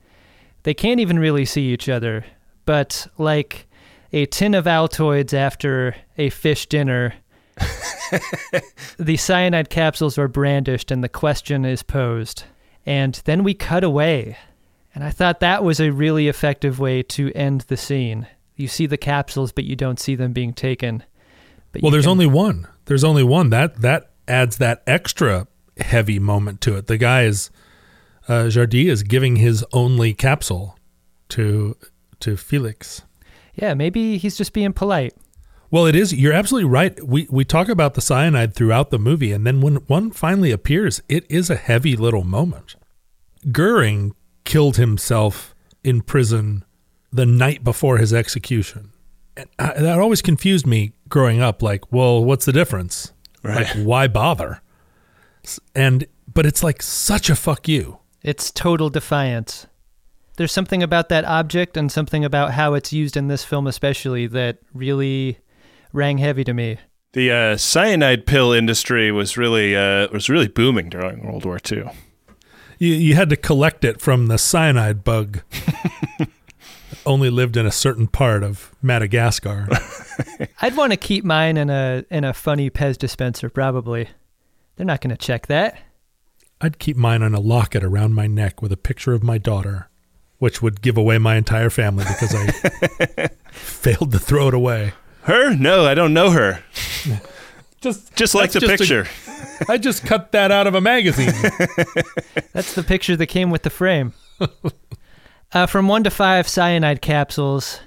[0.69, 2.27] they can't even really see each other.
[2.67, 3.69] But like
[4.13, 7.15] a tin of Altoids after a fish dinner,
[8.99, 12.45] the cyanide capsules are brandished and the question is posed.
[12.85, 14.37] And then we cut away.
[14.95, 18.27] And I thought that was a really effective way to end the scene.
[18.55, 21.03] You see the capsules, but you don't see them being taken.
[21.73, 22.69] But well, there's can- only one.
[22.85, 23.49] There's only one.
[23.49, 25.49] That that adds that extra
[25.79, 26.89] heavy moment to it.
[26.89, 27.49] The guy is
[28.29, 30.79] uh, Jardie is giving his only capsule
[31.31, 31.77] to
[32.21, 33.03] to Felix.
[33.55, 35.15] Yeah, maybe he's just being polite.
[35.71, 36.15] Well, it is.
[36.15, 37.07] You're absolutely right.
[37.07, 41.03] We we talk about the cyanide throughout the movie, and then when one finally appears,
[41.09, 42.77] it is a heavy little moment.
[43.53, 44.15] Goering
[44.45, 45.55] killed himself
[45.85, 46.65] in prison
[47.13, 48.93] the night before his execution,
[49.37, 51.63] and I, that always confused me growing up.
[51.63, 53.13] Like, well, what's the difference?
[53.43, 53.67] Right.
[53.67, 54.63] Like, why bother?
[55.75, 57.99] And but it's like such a fuck you.
[58.29, 59.69] It's total defiance.
[60.37, 64.27] there's something about that object and something about how it's used in this film especially
[64.27, 65.39] that really
[65.95, 66.77] rang heavy to me.
[67.15, 71.85] The uh, cyanide pill industry was really uh, was really booming during World War II.
[72.79, 75.41] You, you had to collect it from the cyanide bug.
[77.07, 79.69] Only lived in a certain part of Madagascar.
[80.61, 84.11] I'd want to keep mine in a in a funny Pez dispenser probably.
[84.77, 85.79] They're not going to check that.
[86.61, 89.89] I'd keep mine on a locket around my neck with a picture of my daughter,
[90.39, 94.93] which would give away my entire family because I failed to throw it away.
[95.23, 95.55] Her?
[95.55, 96.63] No, I don't know her.
[97.81, 99.07] Just Just like the just picture.
[99.69, 101.29] I just cut that out of a magazine.
[102.53, 104.15] That's the picture that came with the frame.
[105.53, 107.79] uh, from one to five cyanide capsules,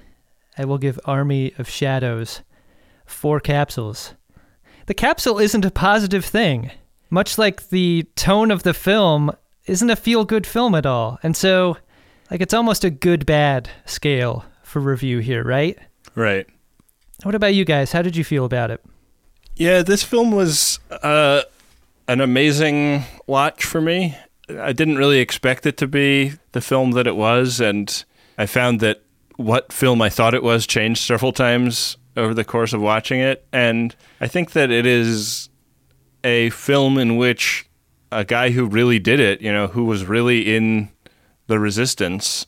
[0.56, 2.40] I will give Army of Shadows
[3.04, 4.14] four capsules.
[4.86, 6.70] The capsule isn't a positive thing,
[7.12, 9.30] much like the tone of the film
[9.66, 11.18] isn't a feel good film at all.
[11.22, 11.76] And so,
[12.30, 15.78] like, it's almost a good bad scale for review here, right?
[16.14, 16.46] Right.
[17.22, 17.92] What about you guys?
[17.92, 18.82] How did you feel about it?
[19.56, 21.42] Yeah, this film was uh,
[22.08, 24.16] an amazing watch for me.
[24.48, 28.04] I didn't really expect it to be the film that it was, and
[28.38, 29.02] I found that
[29.36, 33.46] what film I thought it was changed several times over the course of watching it.
[33.52, 35.41] And I think that it is
[36.24, 37.66] a film in which
[38.10, 40.90] a guy who really did it, you know, who was really in
[41.46, 42.46] the resistance,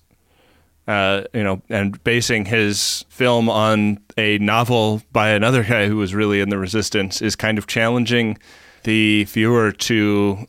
[0.87, 6.14] uh, you know, and basing his film on a novel by another guy who was
[6.14, 8.39] really in the resistance is kind of challenging
[8.85, 10.47] the viewer to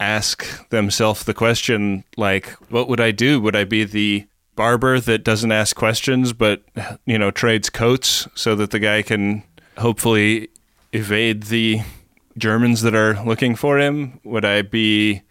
[0.00, 3.40] ask themselves the question like what would I do?
[3.40, 4.26] Would I be the
[4.56, 6.62] barber that doesn't ask questions but
[7.06, 9.42] you know trades coats so that the guy can
[9.78, 10.48] hopefully
[10.92, 11.80] evade the
[12.36, 14.20] Germans that are looking for him?
[14.24, 15.22] Would I be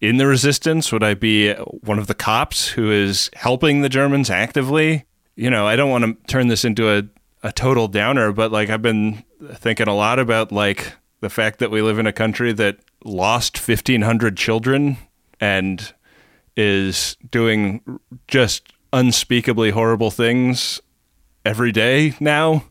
[0.00, 0.92] in the resistance?
[0.92, 5.04] Would I be one of the cops who is helping the Germans actively?
[5.34, 7.02] You know, I don't want to turn this into a,
[7.42, 9.24] a total downer, but like I've been
[9.54, 13.56] thinking a lot about like the fact that we live in a country that lost
[13.56, 14.96] 1500 children
[15.40, 15.92] and
[16.56, 20.80] is doing just unspeakably horrible things
[21.44, 22.64] every day now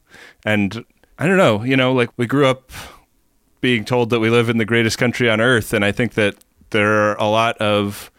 [0.43, 0.83] and
[1.17, 2.71] I don't know, you know, like we grew up
[3.65, 6.35] being told that we live in the greatest country on earth and I think that
[6.69, 8.11] there are a lot of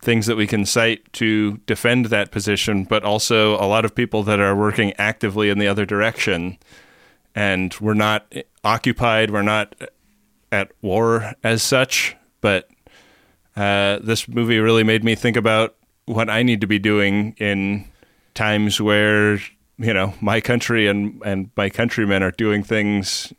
[0.00, 4.24] things that we can cite to defend that position, but also a lot of people
[4.24, 6.58] that are working actively in the other direction.
[7.32, 8.34] And we're not
[8.64, 9.76] occupied, we're not
[10.50, 12.68] at war as such, but
[13.54, 15.76] uh, this movie really made me think about
[16.06, 17.84] what I need to be doing in
[18.34, 19.34] times where,
[19.78, 23.32] you know, my country and, and my countrymen are doing things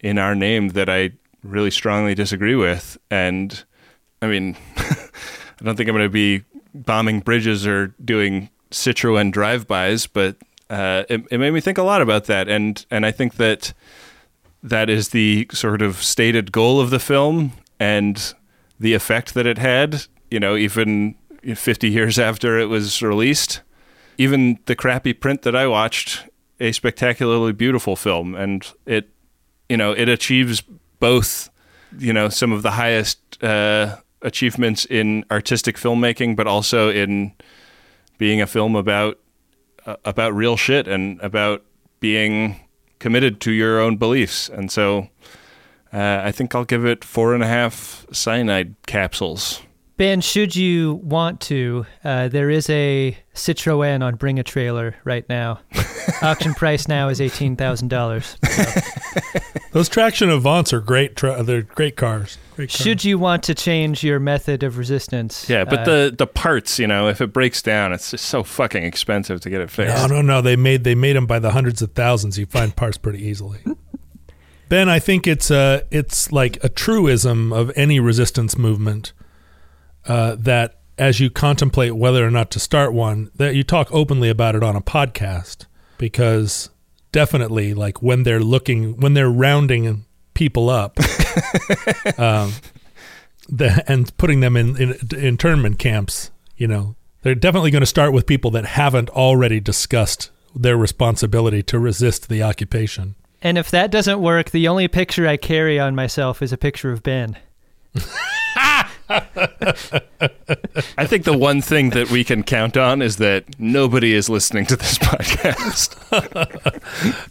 [0.00, 2.98] in our name that I really strongly disagree with.
[3.10, 3.64] And
[4.20, 6.44] I mean, I don't think I'm going to be
[6.74, 10.36] bombing bridges or doing Citroen drive-bys, but
[10.68, 13.72] uh, it, it made me think a lot about that, and and I think that
[14.62, 18.34] that is the sort of stated goal of the film and
[18.80, 20.06] the effect that it had.
[20.30, 21.14] You know, even
[21.54, 23.60] 50 years after it was released,
[24.18, 26.24] even the crappy print that I watched,
[26.58, 29.08] a spectacularly beautiful film, and it,
[29.68, 30.62] you know, it achieves
[31.00, 31.50] both,
[31.98, 37.32] you know, some of the highest uh, achievements in artistic filmmaking, but also in
[38.18, 39.18] being a film about
[39.84, 41.62] uh, about real shit and about
[42.00, 42.60] being
[42.98, 44.48] committed to your own beliefs.
[44.48, 45.08] And so,
[45.92, 49.62] uh, I think I'll give it four and a half cyanide capsules.
[49.96, 55.26] Ben, should you want to, uh, there is a Citroen on Bring a Trailer right
[55.30, 55.60] now.
[56.22, 58.36] Auction price now is eighteen thousand dollars.
[59.72, 61.16] Those traction Avants are great.
[61.16, 62.38] Tra- they're great cars.
[62.56, 62.80] Great cars.
[62.80, 65.48] Should you want to change your method of resistance?
[65.48, 68.42] Yeah, but uh, the the parts, you know, if it breaks down, it's just so
[68.42, 70.08] fucking expensive to get it fixed.
[70.08, 70.42] No, no, no.
[70.42, 72.38] They made they made them by the hundreds of thousands.
[72.38, 73.60] You find parts pretty easily.
[74.68, 79.12] ben, I think it's uh it's like a truism of any resistance movement
[80.06, 84.28] uh, that as you contemplate whether or not to start one, that you talk openly
[84.28, 85.66] about it on a podcast
[85.98, 86.70] because
[87.12, 90.04] definitely like when they're looking when they're rounding
[90.34, 90.98] people up
[92.18, 92.52] um,
[93.48, 98.12] the, and putting them in, in internment camps, you know, they're definitely going to start
[98.12, 103.14] with people that haven't already discussed their responsibility to resist the occupation.
[103.42, 106.92] And if that doesn't work, the only picture I carry on myself is a picture
[106.92, 107.36] of Ben.
[110.98, 114.66] I think the one thing that we can count on is that nobody is listening
[114.66, 115.94] to this podcast.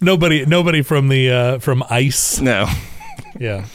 [0.02, 2.41] nobody, nobody from the uh, from ICE.
[2.41, 2.68] No.
[3.39, 3.65] Yeah.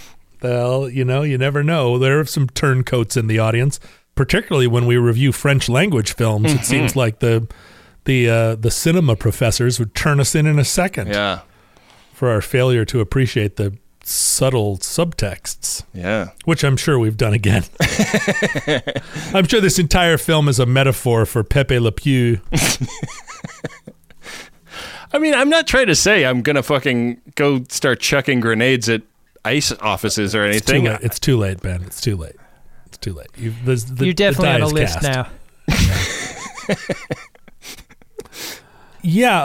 [0.43, 1.99] Well, you know, you never know.
[1.99, 3.79] There are some turncoats in the audience.
[4.17, 6.53] particularly when we review French language films.
[6.53, 6.65] It Mhm.
[6.65, 7.47] seems like the
[8.05, 11.09] the uh, the cinema professors would turn us in in a second.
[11.09, 11.41] Yeah.
[12.13, 13.73] For our failure to appreciate the
[14.11, 15.85] subtle subtexts.
[15.95, 16.31] Yeah.
[16.45, 17.65] Which I'm sure we've done again.
[19.35, 22.41] I'm sure this entire film is a metaphor for Pepe Le Pew.
[25.13, 29.03] I mean, I'm not trying to say I'm gonna fucking go start chucking grenades at
[29.45, 30.59] ICE offices or anything.
[30.59, 30.93] It's too anything.
[30.93, 31.03] late.
[31.03, 31.83] It's too late, Ben.
[31.83, 32.37] It's too late.
[32.87, 33.29] It's too late.
[33.37, 35.03] You've, the, the, You're definitely the on a list cast.
[35.03, 35.29] now.
[36.69, 36.77] Yeah,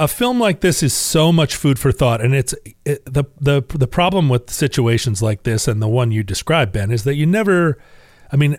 [0.02, 2.53] a film like this is so much food for thought, and it's
[2.84, 6.91] it, the the the problem with situations like this and the one you described, Ben,
[6.91, 7.77] is that you never.
[8.32, 8.57] I mean,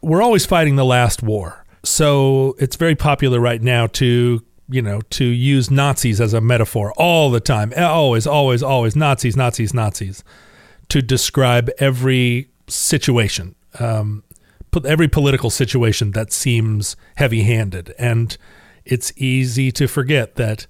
[0.00, 5.00] we're always fighting the last war, so it's very popular right now to you know
[5.10, 10.24] to use Nazis as a metaphor all the time, always, always, always Nazis, Nazis, Nazis,
[10.88, 14.24] to describe every situation, um,
[14.84, 18.36] every political situation that seems heavy-handed and
[18.84, 20.66] it's easy to forget that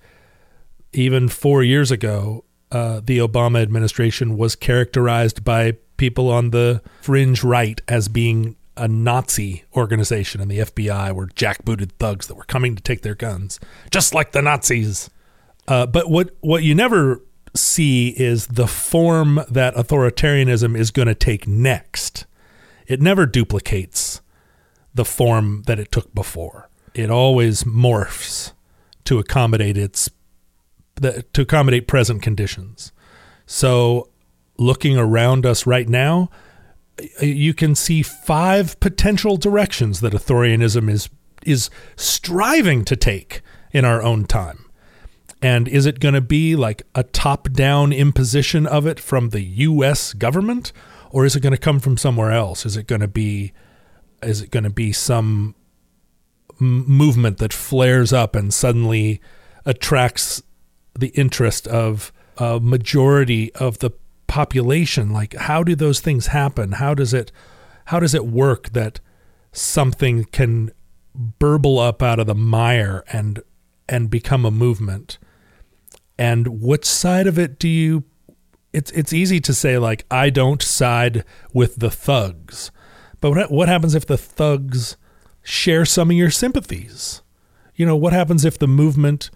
[0.93, 7.45] even four years ago, uh, the Obama administration was characterized by people on the fringe
[7.45, 12.75] right as being a Nazi organization, and the FBI were jackbooted thugs that were coming
[12.75, 13.61] to take their guns,
[13.91, 15.11] just like the Nazis.
[15.69, 17.23] Uh, but what what you never
[17.55, 22.25] see is the form that authoritarianism is going to take next.
[22.87, 24.21] It never duplicates
[24.95, 26.69] the form that it took before.
[26.95, 28.53] It always morphs
[29.05, 30.11] to accommodate its
[31.01, 32.93] to accommodate present conditions.
[33.47, 34.11] So,
[34.59, 36.31] looking around us right now,
[37.21, 41.09] you can see five potential directions that authoritarianism is
[41.45, 43.43] is striving to take
[43.73, 44.65] in our own time.
[45.41, 50.13] And is it going to be like a top-down imposition of it from the US
[50.13, 50.73] government
[51.11, 52.65] or is it going to come from somewhere else?
[52.65, 53.53] Is it going to be
[54.23, 55.57] is it going to be some
[56.63, 59.21] m- movement that flares up and suddenly
[59.65, 60.43] attracts
[60.99, 63.91] the interest of a majority of the
[64.27, 65.13] population.
[65.13, 66.73] Like how do those things happen?
[66.73, 67.33] How does it
[67.87, 69.01] how does it work that
[69.53, 70.71] something can
[71.15, 73.43] burble up out of the mire and
[73.89, 75.19] and become a movement?
[76.19, 78.05] And which side of it do you
[78.73, 82.71] it's it's easy to say like I don't side with the thugs.
[83.21, 84.97] But what what happens if the thugs
[85.43, 87.23] share some of your sympathies.
[87.75, 89.31] You know what happens if the movement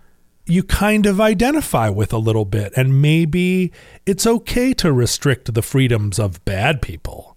[0.49, 3.73] you kind of identify with a little bit and maybe
[4.05, 7.37] it's okay to restrict the freedoms of bad people?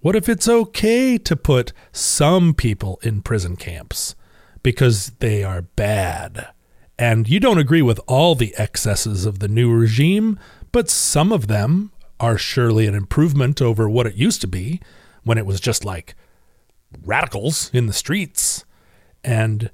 [0.00, 4.14] What if it's okay to put some people in prison camps
[4.62, 6.48] because they are bad?
[6.98, 10.38] And you don't agree with all the excesses of the new regime
[10.72, 14.80] but some of them are surely an improvement over what it used to be
[15.24, 16.14] when it was just like
[17.04, 18.64] radicals in the streets.
[19.24, 19.70] And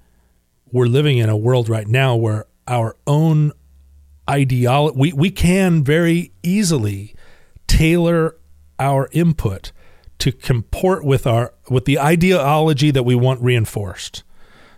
[0.73, 3.53] we're living in a world right now where our own
[4.29, 7.15] ideology we, we can very easily
[7.67, 8.37] tailor
[8.79, 9.71] our input
[10.19, 14.23] to comport with our with the ideology that we want reinforced.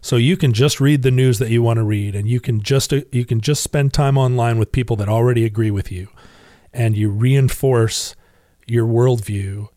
[0.01, 2.61] So you can just read the news that you want to read and you can
[2.61, 6.09] just you can just spend time online with people that already agree with you.
[6.73, 8.15] And you reinforce
[8.67, 9.69] your worldview.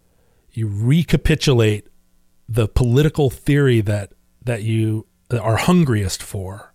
[0.51, 1.87] You recapitulate
[2.49, 4.11] the political theory that
[4.43, 6.73] that you are hungriest for.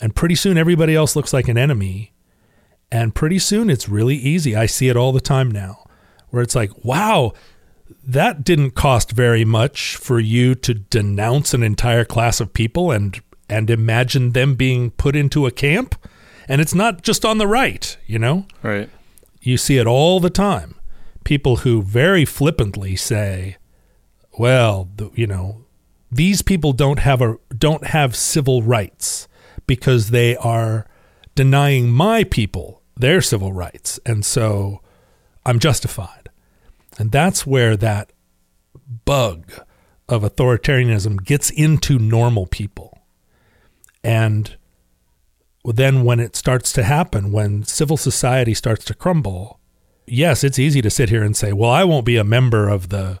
[0.00, 2.12] And pretty soon everybody else looks like an enemy.
[2.90, 4.56] And pretty soon it's really easy.
[4.56, 5.84] I see it all the time now
[6.30, 7.32] where it's like wow
[8.04, 13.20] that didn't cost very much for you to denounce an entire class of people and
[13.48, 15.94] and imagine them being put into a camp.
[16.48, 18.46] And it's not just on the right you know?
[18.62, 18.90] Right.
[19.40, 20.74] you see it all the time.
[21.24, 23.56] People who very flippantly say
[24.38, 25.64] well you know
[26.10, 29.28] these people don't have a don't have civil rights
[29.66, 30.86] because they are
[31.34, 34.00] denying my people their civil rights.
[34.04, 34.80] And so
[35.44, 36.30] i'm justified.
[36.98, 38.12] And that's where that
[39.04, 39.52] bug
[40.08, 42.98] of authoritarianism gets into normal people.
[44.02, 44.56] And
[45.64, 49.60] then when it starts to happen when civil society starts to crumble
[50.06, 52.88] yes it's easy to sit here and say well i won't be a member of
[52.88, 53.18] the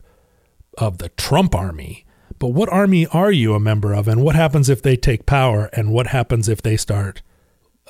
[0.78, 2.04] of the trump army.
[2.38, 5.68] But what army are you a member of and what happens if they take power
[5.72, 7.22] and what happens if they start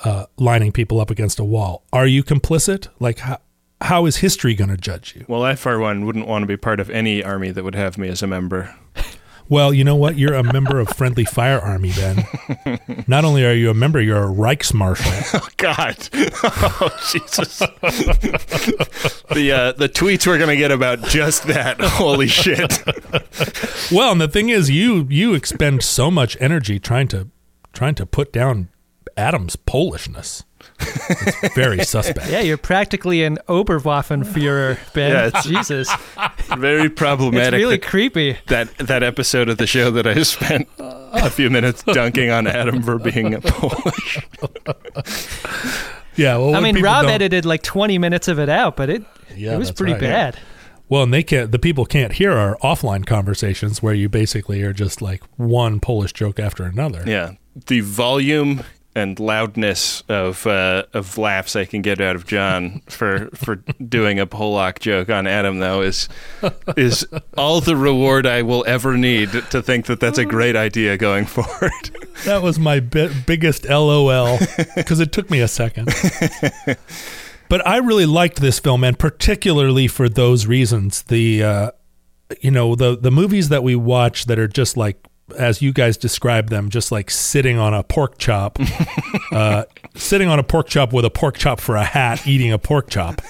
[0.05, 1.85] uh, lining people up against a wall?
[1.93, 2.89] Are you complicit?
[2.98, 3.39] Like how,
[3.81, 5.24] how is history going to judge you?
[5.28, 7.98] Well, I, for one, wouldn't want to be part of any army that would have
[7.98, 8.74] me as a member.
[9.51, 10.19] Well, you know what?
[10.19, 12.27] You're a member of Friendly Fire Army, Ben.
[13.07, 15.09] Not only are you a member, you're a Reichsmarshal.
[15.39, 16.09] Oh God!
[16.12, 17.59] Oh Jesus!
[17.59, 21.81] the uh, the tweets we're gonna get about just that.
[21.81, 22.83] Holy shit!
[23.93, 27.29] well, and the thing is, you you expend so much energy trying to
[27.73, 28.69] trying to put down
[29.16, 30.45] Adam's Polishness.
[30.81, 32.31] It's very suspect.
[32.31, 35.11] Yeah, you're practically an Oberwaffenführer, Ben.
[35.13, 35.91] Yeah, it's- Jesus.
[36.57, 37.55] Very problematic.
[37.55, 38.37] It's really that- creepy.
[38.49, 42.83] That that episode of the show that I spent a few minutes dunking on Adam
[42.83, 44.19] for being a Polish.
[46.17, 49.05] Yeah, well, I mean, Rob don't- edited like 20 minutes of it out, but it
[49.37, 50.01] Yeah, it was pretty right.
[50.01, 50.37] bad.
[50.89, 51.53] Well, and they can't.
[51.53, 56.13] The people can't hear our offline conversations where you basically are just like one Polish
[56.15, 57.05] joke after another.
[57.07, 57.33] Yeah,
[57.67, 58.63] the volume
[58.99, 64.19] and loudness of uh, of laughs I can get out of John for for doing
[64.20, 66.09] a Polak joke on Adam though is
[66.77, 67.07] is
[67.37, 71.25] all the reward I will ever need to think that that's a great idea going
[71.37, 71.91] forward.
[72.25, 74.39] That was my bi- biggest LOL
[74.77, 75.89] because it took me a second.
[77.49, 81.03] but I really liked this film, and particularly for those reasons.
[81.03, 81.70] The uh,
[82.41, 85.03] you know the the movies that we watch that are just like
[85.37, 88.59] as you guys describe them, just like sitting on a pork chop,
[89.33, 89.65] uh,
[89.95, 92.91] sitting on a pork chop with a pork chop for a hat, eating a pork
[92.91, 93.21] chop,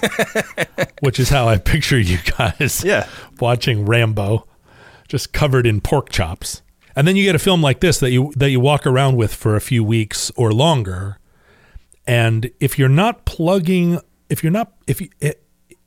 [1.01, 2.83] which is how I picture you guys.
[2.83, 3.07] Yeah.
[3.39, 4.47] watching Rambo,
[5.07, 6.61] just covered in pork chops.
[6.95, 9.33] And then you get a film like this that you that you walk around with
[9.33, 11.17] for a few weeks or longer.
[12.05, 13.99] And if you're not plugging,
[14.29, 15.09] if you're not, if you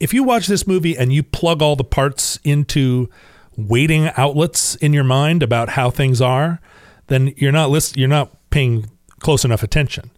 [0.01, 3.09] if you watch this movie and you plug all the parts into
[3.57, 6.61] waiting outlets in your mind about how things are,
[7.09, 10.11] then you're not list, you're not paying close enough attention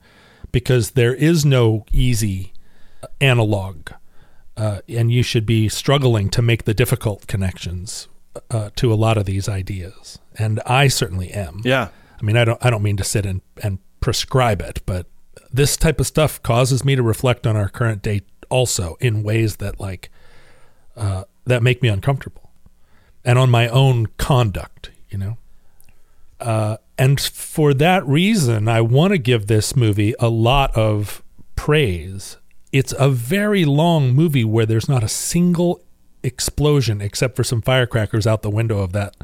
[0.53, 2.53] because there is no easy
[3.21, 3.91] analog,
[4.57, 8.09] uh, and you should be struggling to make the difficult connections
[8.51, 10.19] uh, to a lot of these ideas.
[10.39, 11.61] And I certainly am.
[11.65, 11.89] Yeah.
[12.21, 15.07] I mean, I don't I don't mean to sit and, and prescribe it, but
[15.53, 19.57] this type of stuff causes me to reflect on our current day also in ways
[19.57, 20.11] that like
[20.97, 22.44] uh, that make me uncomfortable,
[23.25, 24.91] and on my own conduct.
[25.11, 25.39] You know.
[26.41, 31.23] Uh, and for that reason, I want to give this movie a lot of
[31.57, 32.37] praise.
[32.73, 35.83] It's a very long movie where there's not a single
[36.23, 39.17] explosion except for some firecrackers out the window of that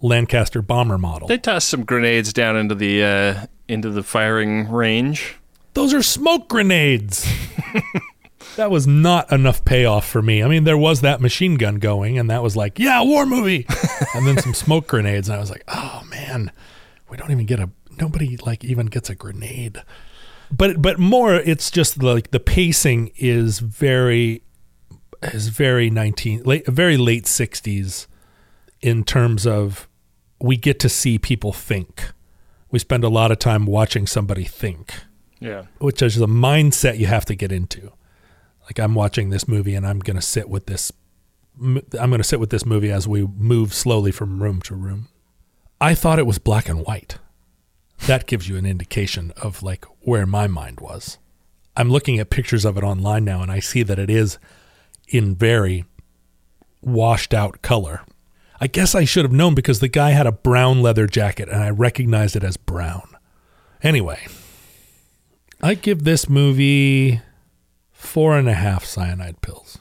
[0.00, 1.28] Lancaster bomber model.
[1.28, 5.36] They tossed some grenades down into the uh, into the firing range.
[5.72, 7.26] Those are smoke grenades.
[8.56, 10.42] that was not enough payoff for me.
[10.42, 13.66] I mean, there was that machine gun going, and that was like, yeah, war movie.
[14.14, 16.50] and then some smoke grenades, and I was like, oh man,
[17.10, 19.82] we don't even get a nobody like even gets a grenade.
[20.50, 24.42] But but more, it's just like the pacing is very
[25.22, 28.06] is very nineteen late very late sixties
[28.80, 29.88] in terms of
[30.40, 32.12] we get to see people think.
[32.70, 34.92] We spend a lot of time watching somebody think
[35.40, 35.66] Yeah.
[35.78, 37.92] which is a mindset you have to get into.
[38.64, 40.92] Like I'm watching this movie and I'm going to sit with this
[41.60, 45.08] I'm going to sit with this movie as we move slowly from room to room.
[45.80, 47.18] I thought it was black and white.
[48.06, 51.18] That gives you an indication of like where my mind was.
[51.76, 54.38] I'm looking at pictures of it online now and I see that it is
[55.08, 55.84] in very
[56.82, 58.02] washed out color.
[58.60, 61.62] I guess I should have known because the guy had a brown leather jacket and
[61.62, 63.16] I recognized it as brown.
[63.82, 64.26] Anyway,
[65.62, 67.20] I give this movie
[68.04, 69.78] four and a half cyanide pills.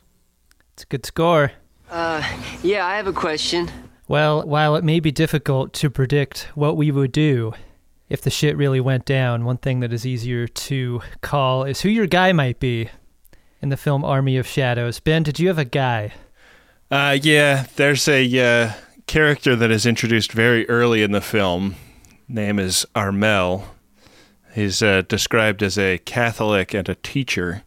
[0.74, 1.52] It's a good score.
[1.90, 2.24] Uh,
[2.64, 3.70] yeah, I have a question.
[4.08, 7.54] Well, while it may be difficult to predict what we would do
[8.10, 11.90] if the shit really went down, one thing that is easier to call is who
[11.90, 12.90] your guy might be
[13.62, 15.00] in the film Army of Shadows.
[15.00, 16.14] Ben, did you have a guy?
[16.92, 18.74] Uh, yeah, there's a uh,
[19.08, 21.76] character that is introduced very early in the film.
[22.28, 23.66] Name is Armel.
[24.54, 27.64] He's uh, described as a Catholic and a teacher.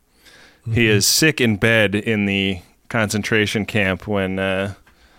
[0.72, 4.74] He is sick in bed in the concentration camp when uh,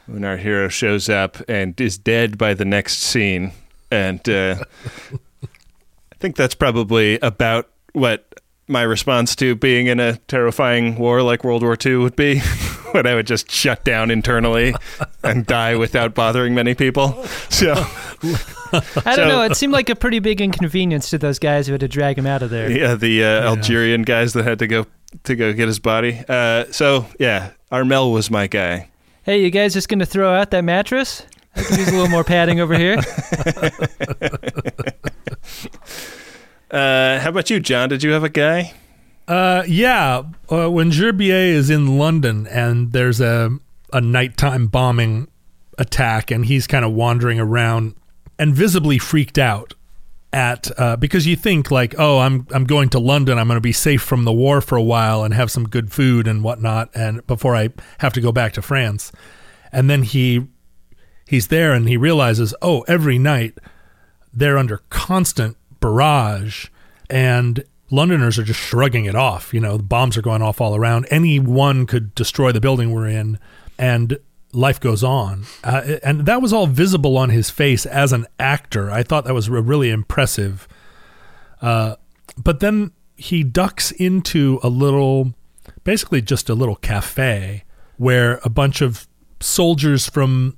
[0.05, 3.51] when our hero shows up and is dead by the next scene.
[3.91, 4.63] And uh,
[5.43, 11.43] I think that's probably about what my response to being in a terrifying war like
[11.43, 12.41] World War II would be.
[12.91, 14.73] when I would just shut down internally
[15.23, 17.23] and die without bothering many people.
[17.49, 17.73] So
[19.05, 19.41] I don't know.
[19.43, 22.25] It seemed like a pretty big inconvenience to those guys who had to drag him
[22.25, 22.71] out of there.
[22.71, 24.85] yeah, the uh, Algerian guys that had to go
[25.23, 26.23] to go get his body.
[26.27, 28.89] Uh, so yeah, Armel was my guy.
[29.23, 31.23] Hey, you guys just going to throw out that mattress?
[31.55, 32.99] I could use a little more padding over here.
[36.69, 37.87] Uh, how about you, John?
[37.87, 38.73] Did you have a guy?
[39.27, 40.23] Uh, yeah.
[40.51, 43.51] Uh, when Gerbier is in London and there's a
[43.93, 45.29] a nighttime bombing
[45.77, 47.95] attack, and he's kind of wandering around
[48.37, 49.73] and visibly freaked out
[50.37, 53.61] at uh, because you think like, oh, I'm I'm going to London, I'm going to
[53.61, 56.91] be safe from the war for a while and have some good food and whatnot,
[56.93, 59.11] and before I have to go back to France,
[59.71, 60.47] and then he
[61.27, 63.57] he's there and he realizes, oh, every night
[64.31, 66.67] they're under constant barrage
[67.09, 69.53] and Londoners are just shrugging it off.
[69.55, 71.07] You know, the bombs are going off all around.
[71.09, 73.39] Anyone could destroy the building we're in,
[73.79, 74.19] and
[74.53, 75.45] life goes on.
[75.63, 78.89] Uh, and that was all visible on his face as an actor.
[78.89, 80.67] I thought that was re- really impressive.
[81.61, 81.95] Uh,
[82.37, 85.33] but then he ducks into a little,
[85.83, 87.63] basically just a little cafe
[87.97, 89.07] where a bunch of
[89.39, 90.57] soldiers from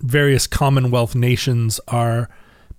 [0.00, 2.28] various Commonwealth nations are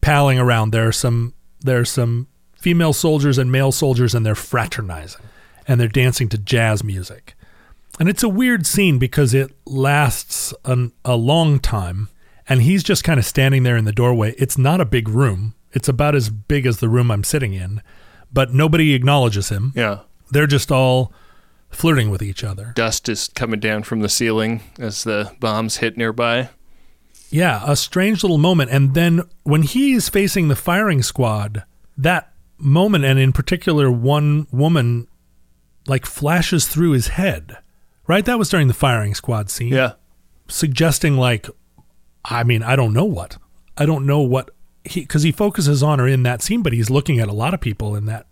[0.02, 0.72] palling around.
[0.72, 5.22] There are some there are some female soldiers and male soldiers, and they're fraternizing
[5.68, 7.36] and they're dancing to jazz music.
[8.02, 12.10] And it's a weird scene because it lasts an, a long time,
[12.50, 14.34] and he's just kind of standing there in the doorway.
[14.40, 15.54] It's not a big room.
[15.72, 17.84] It's about as big as the room I'm sitting in,
[18.34, 19.72] but nobody acknowledges him.
[19.76, 20.00] Yeah.
[20.32, 21.14] They're just all
[21.70, 22.74] flirting with each other.
[22.76, 26.50] Dust is coming down from the ceiling as the bombs hit nearby.
[27.30, 28.72] Yeah, a strange little moment.
[28.72, 31.66] And then when he is facing the firing squad,
[31.96, 35.08] that moment, and in particular, one woman
[35.86, 37.60] like flashes through his head,
[38.08, 38.26] right?
[38.26, 39.74] That was during the firing squad scene.
[39.74, 39.94] Yeah.
[40.48, 41.48] Suggesting, like,
[42.26, 43.38] I mean, I don't know what.
[43.78, 44.52] I don't know what
[44.84, 47.54] he, because he focuses on her in that scene, but he's looking at a lot
[47.54, 48.28] of people in that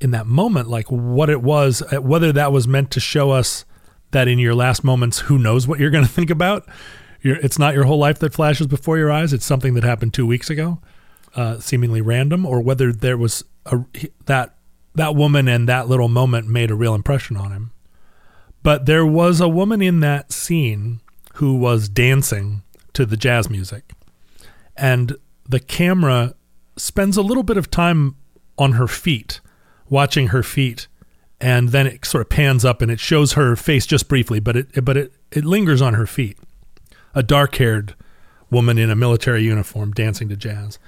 [0.00, 3.64] in that moment, like what it was, uh, whether that was meant to show us
[4.12, 6.68] that in your last moments, who knows what you're going to think about.
[7.20, 9.32] You're, it's not your whole life that flashes before your eyes.
[9.32, 10.80] It's something that happened two weeks ago,
[11.34, 13.80] uh, seemingly random, or whether there was a,
[14.26, 14.54] that
[14.94, 17.72] that woman and that little moment made a real impression on him.
[18.62, 21.00] But there was a woman in that scene
[21.34, 22.62] who was dancing
[22.92, 23.92] to the jazz music,
[24.76, 25.16] and
[25.48, 26.34] the camera
[26.76, 28.16] spends a little bit of time
[28.56, 29.40] on her feet,
[29.88, 30.88] watching her feet,
[31.40, 34.56] and then it sort of pans up and it shows her face just briefly, but
[34.56, 36.38] it but it it lingers on her feet.
[37.14, 37.94] A dark-haired
[38.50, 40.78] woman in a military uniform dancing to jazz.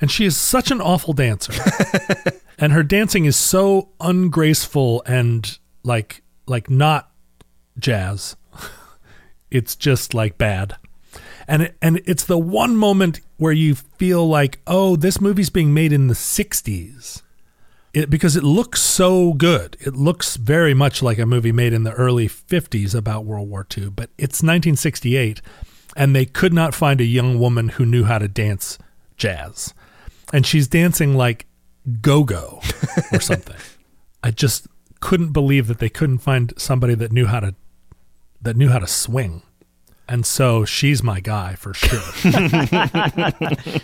[0.00, 1.52] And she is such an awful dancer.
[2.58, 7.10] and her dancing is so ungraceful and like like not
[7.78, 8.36] jazz.
[9.50, 10.76] it's just like bad.
[11.48, 15.72] And it, and it's the one moment where you feel like, "Oh, this movie's being
[15.72, 17.22] made in the 60s."
[17.94, 19.76] It, because it looks so good.
[19.80, 23.66] It looks very much like a movie made in the early 50s about World War
[23.74, 25.40] II, but it's 1968
[25.96, 28.78] and they could not find a young woman who knew how to dance
[29.16, 29.72] jazz.
[30.32, 31.46] And she's dancing like
[32.02, 32.60] go go
[33.12, 33.56] or something.
[34.22, 34.66] I just
[35.00, 37.54] couldn't believe that they couldn't find somebody that knew how to
[38.46, 39.42] that knew how to swing.
[40.08, 42.00] And so she's my guy for sure.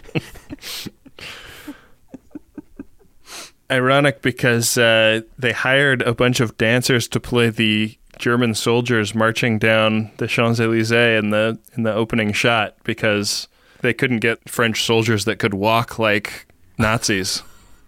[3.70, 9.58] Ironic because uh, they hired a bunch of dancers to play the German soldiers marching
[9.58, 13.48] down the Champs Elysees in the in the opening shot because
[13.80, 16.46] they couldn't get French soldiers that could walk like
[16.78, 17.42] Nazis.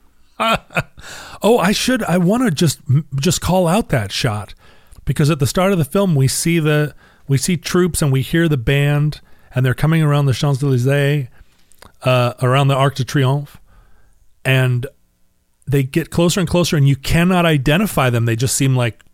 [0.40, 2.02] oh, I should.
[2.02, 2.80] I want to just
[3.14, 4.54] just call out that shot
[5.04, 6.94] because at the start of the film we see the
[7.26, 9.20] we see troops and we hear the band
[9.54, 11.28] and they're coming around the Champs Elysees,
[12.02, 13.56] uh, around the Arc de Triomphe,
[14.44, 14.86] and
[15.66, 18.26] they get closer and closer, and you cannot identify them.
[18.26, 19.04] They just seem like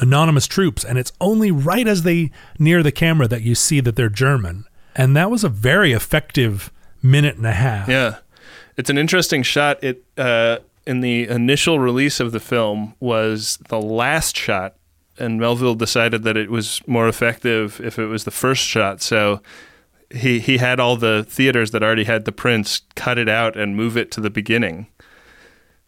[0.00, 3.94] anonymous troops, and it's only right as they near the camera that you see that
[3.94, 4.64] they're German.
[4.96, 7.88] And that was a very effective minute and a half.
[7.88, 8.18] Yeah,
[8.76, 9.82] it's an interesting shot.
[9.84, 14.76] It uh, in the initial release of the film was the last shot,
[15.18, 19.00] and Melville decided that it was more effective if it was the first shot.
[19.00, 19.40] So
[20.10, 23.76] he he had all the theaters that already had the prints cut it out and
[23.76, 24.86] move it to the beginning.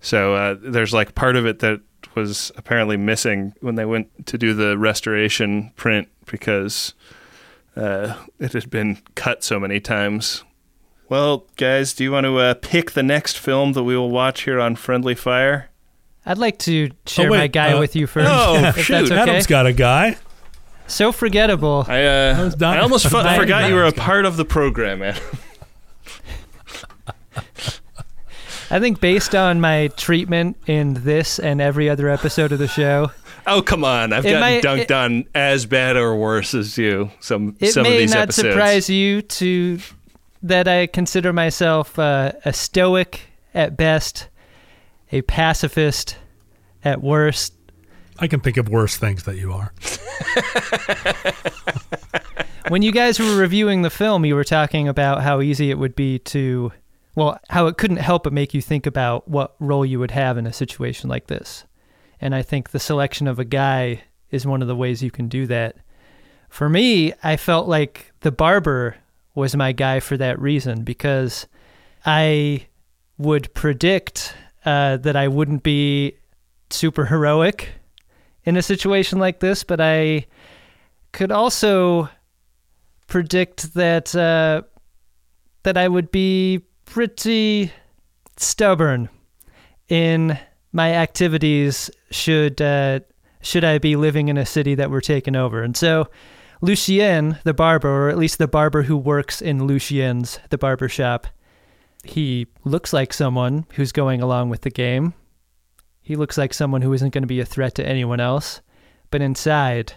[0.01, 1.81] So uh, there's like part of it that
[2.15, 6.95] was apparently missing when they went to do the restoration print because
[7.77, 10.45] uh, it had been cut so many times.
[11.09, 14.43] Well, guys, do you want to uh, pick the next film that we will watch
[14.43, 15.71] here on Friendly Fire?
[16.27, 18.29] I'd like to share wait, my guy uh, with you first.
[18.31, 18.93] oh, if shoot.
[18.93, 19.21] that's okay.
[19.21, 20.17] Adam's got a guy.
[20.89, 21.85] so forgettable.
[21.89, 24.99] I uh, was I almost fu- dying forgot you were a part of the program,
[25.01, 25.19] man.
[28.69, 33.13] I think based on my treatment in this and every other episode of the show,
[33.47, 34.13] oh, come on!
[34.13, 37.13] I've gotten might- dunked it- on as bad or worse as you.
[37.21, 38.49] Some it some of may these not episodes.
[38.55, 39.79] surprise you to
[40.43, 43.21] that I consider myself uh, a stoic
[43.55, 44.29] at best,
[45.13, 46.17] a pacifist
[46.85, 47.55] at worst.
[48.19, 49.73] I can think of worse things that you are.
[52.69, 55.95] when you guys were reviewing the film, you were talking about how easy it would
[55.95, 56.73] be to,
[57.15, 60.39] well, how it couldn't help but make you think about what role you would have
[60.39, 61.65] in a situation like this.
[62.21, 65.29] And I think the selection of a guy is one of the ways you can
[65.29, 65.77] do that.
[66.49, 68.97] For me, I felt like the barber
[69.35, 71.47] was my guy for that reason because
[72.05, 72.67] I
[73.19, 74.35] would predict
[74.67, 76.17] uh, that I wouldn't be
[76.71, 77.71] super heroic
[78.45, 80.27] in a situation like this, but I
[81.13, 82.09] could also
[83.07, 84.63] predict that uh,
[85.63, 87.73] that I would be pretty
[88.37, 89.09] stubborn
[89.89, 90.39] in
[90.73, 93.01] my activities should uh,
[93.41, 95.63] should I be living in a city that we're taken over.
[95.63, 96.09] And so
[96.61, 101.27] Lucien, the barber, or at least the barber who works in Lucien's, the barber shop,
[102.11, 105.15] he looks like someone who's going along with the game.
[106.03, 108.61] He looks like someone who isn't going to be a threat to anyone else.
[109.11, 109.95] But inside,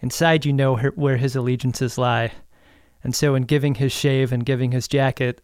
[0.00, 2.32] inside you know her, where his allegiances lie.
[3.02, 5.42] And so in giving his shave and giving his jacket,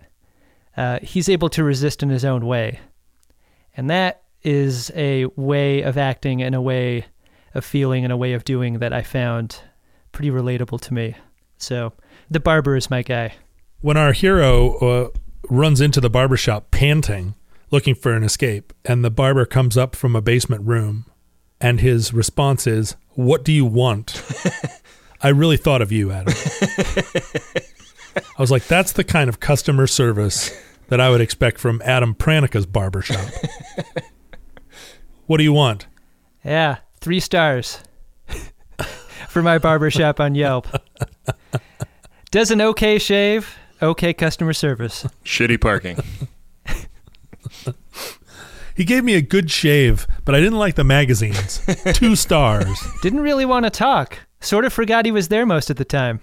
[0.77, 2.81] uh, he's able to resist in his own way.
[3.77, 7.07] And that is a way of acting and a way
[7.55, 9.61] of feeling and a way of doing that I found
[10.11, 11.15] pretty relatable to me.
[11.59, 11.93] So
[12.31, 13.35] the barber is my guy.
[13.81, 15.09] When our hero uh,
[15.49, 17.35] runs into the barber shop panting,
[17.71, 21.07] looking for an escape, and the barber comes up from a basement room,
[21.61, 24.23] and his response is, What do you want?
[25.23, 26.35] I really thought of you, Adam.
[28.17, 30.51] I was like, That's the kind of customer service
[30.89, 33.25] that I would expect from Adam Pranica's barbershop.
[35.27, 35.87] what do you want?
[36.45, 37.79] Yeah, three stars
[39.29, 40.69] for my barbershop on Yelp.
[42.31, 45.07] Does an okay shave, okay customer service.
[45.25, 45.99] Shitty parking.
[48.75, 51.61] He gave me a good shave, but I didn't like the magazines.
[51.93, 52.83] Two stars.
[53.03, 54.19] Didn't really want to talk.
[54.41, 56.21] Sort of forgot he was there most of the time.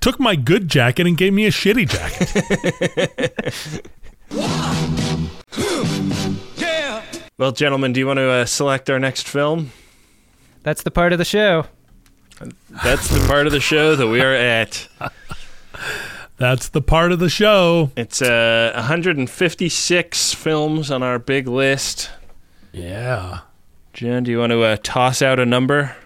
[0.00, 3.90] Took my good jacket and gave me a shitty jacket.
[7.36, 9.72] Well, gentlemen, do you want to uh, select our next film?
[10.62, 11.66] That's the part of the show.
[12.84, 14.86] That's the part of the show that we are at.
[16.36, 17.90] That's the part of the show.
[17.96, 22.10] It's uh, 156 films on our big list.
[22.72, 23.40] Yeah.
[23.92, 25.96] Jen, do you want to uh, toss out a number?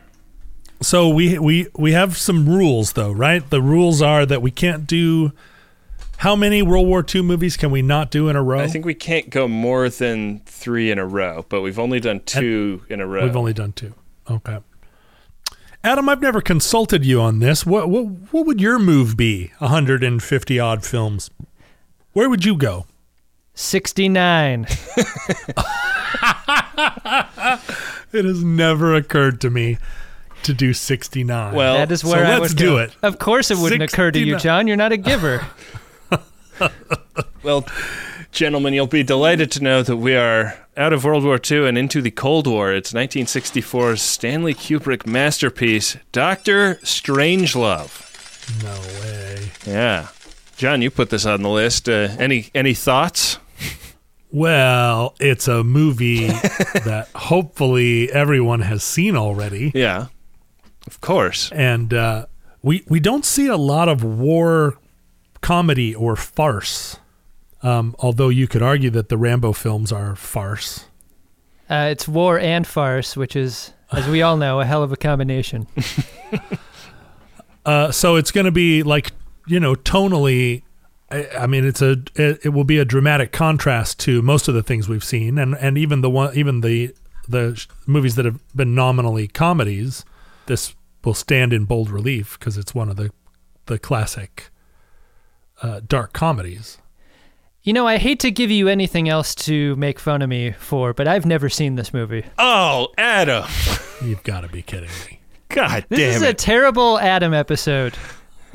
[0.81, 3.49] So we we we have some rules though, right?
[3.49, 5.33] The rules are that we can't do
[6.19, 8.61] how many World War II movies can we not do in a row?
[8.61, 12.21] I think we can't go more than three in a row, but we've only done
[12.21, 13.25] two in a row.
[13.25, 13.95] We've only done two.
[14.29, 14.59] Okay.
[15.85, 17.65] Adam, I've never consulted you on this.
[17.65, 18.03] What what
[18.33, 19.53] what would your move be?
[19.59, 21.31] 150 odd films.
[22.13, 22.87] Where would you go?
[23.55, 24.67] 69.
[28.11, 29.77] It has never occurred to me
[30.45, 31.55] to do 69.
[31.55, 32.79] Well, that is so where I let's would do go.
[32.79, 32.97] it.
[33.03, 34.67] Of course it wouldn't occur to you, John.
[34.67, 35.47] You're not a giver.
[37.45, 37.65] Well,
[38.33, 41.77] gentlemen, you'll be delighted to know that we are out of World War II and
[41.77, 42.73] into the Cold War.
[42.73, 48.05] It's 1964's Stanley Kubrick masterpiece, Doctor Strangelove.
[48.63, 49.51] No way.
[49.67, 50.09] Yeah,
[50.57, 51.89] John, you put this on the list.
[51.89, 53.39] Uh, any any thoughts?
[54.31, 59.73] Well, it's a movie that hopefully everyone has seen already.
[59.75, 60.07] Yeah,
[60.87, 61.51] of course.
[61.53, 62.27] And uh,
[62.63, 64.79] we we don't see a lot of war
[65.41, 66.99] comedy or farce.
[67.69, 70.87] Um, although you could argue that the Rambo films are farce.
[71.69, 74.97] Uh, it's war and farce, which is, as we all know, a hell of a
[74.97, 75.67] combination.
[77.69, 79.13] Uh, so it's going to be like
[79.47, 80.63] you know tonally.
[81.11, 84.55] I, I mean, it's a it, it will be a dramatic contrast to most of
[84.55, 86.95] the things we've seen, and and even the one even the
[87.29, 90.07] the sh- movies that have been nominally comedies.
[90.47, 90.75] This
[91.05, 93.11] will stand in bold relief because it's one of the
[93.67, 94.49] the classic
[95.61, 96.79] uh, dark comedies.
[97.69, 100.95] You know, I hate to give you anything else to make fun of me for,
[100.95, 102.25] but I've never seen this movie.
[102.39, 103.45] Oh, Adam!
[104.03, 105.21] You've got to be kidding me.
[105.51, 107.95] God This damn is a terrible Adam episode.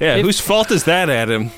[0.00, 1.50] yeah, whose fault is that, Adam?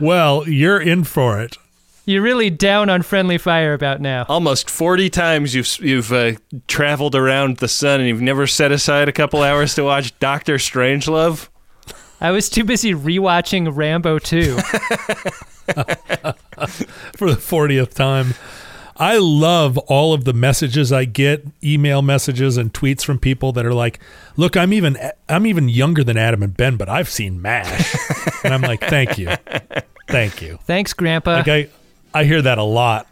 [0.00, 1.56] Well, you're in for it.
[2.04, 4.26] You're really down on friendly fire about now.
[4.28, 6.32] Almost forty times you've you've uh,
[6.66, 10.56] traveled around the sun and you've never set aside a couple hours to watch Doctor
[10.56, 11.48] Strangelove.
[12.20, 14.56] I was too busy rewatching Rambo 2.
[17.16, 18.34] for the 40th time.
[18.96, 23.64] I love all of the messages I get, email messages and tweets from people that
[23.64, 24.00] are like,
[24.36, 27.94] "Look, I'm even I'm even younger than Adam and Ben, but I've seen MASH."
[28.44, 29.30] and I'm like, "Thank you.
[30.08, 31.34] Thank you." Thanks, Grandpa.
[31.34, 31.68] Like I
[32.12, 33.06] I hear that a lot.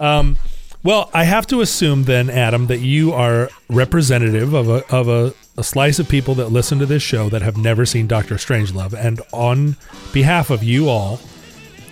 [0.00, 0.38] Um
[0.82, 5.34] well, I have to assume then, Adam, that you are representative of a of a
[5.58, 8.94] a slice of people that listen to this show that have never seen Doctor Strangelove,
[8.94, 9.76] and on
[10.12, 11.20] behalf of you all,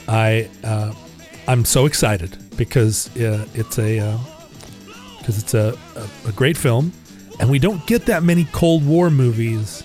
[0.09, 0.93] I uh,
[1.47, 4.19] I'm so excited because uh, it's a
[5.19, 6.93] because it's a, a, a great film,
[7.39, 9.85] and we don't get that many Cold War movies.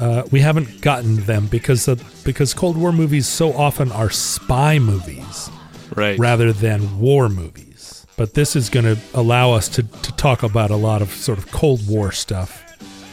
[0.00, 4.78] Uh, we haven't gotten them because of, because Cold War movies so often are spy
[4.78, 5.50] movies,
[5.94, 6.18] Right.
[6.18, 8.06] rather than war movies.
[8.16, 11.36] But this is going to allow us to, to talk about a lot of sort
[11.38, 12.64] of Cold War stuff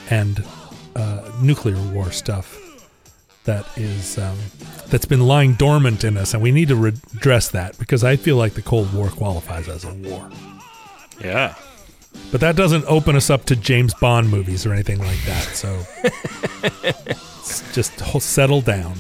[0.09, 0.43] and
[0.95, 2.63] uh, nuclear war stuff
[3.47, 4.37] that is um,
[4.87, 8.15] that's been lying dormant in us, and we need to re- address that because I
[8.15, 10.29] feel like the Cold War qualifies as a war.
[11.19, 11.55] Yeah.
[12.31, 15.43] But that doesn't open us up to James Bond movies or anything like that.
[15.43, 15.81] So
[17.73, 18.95] just settle down.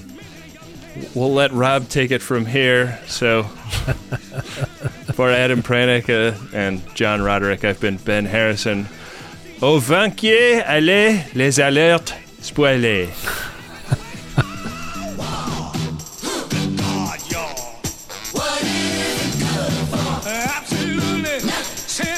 [1.13, 2.99] We'll let Rob take it from here.
[3.07, 3.43] So,
[5.13, 8.87] for Adam Pranica and John Roderick, I've been Ben Harrison.
[9.59, 12.13] Au vanquier, allez, les alertes,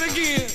[0.04, 0.50] again.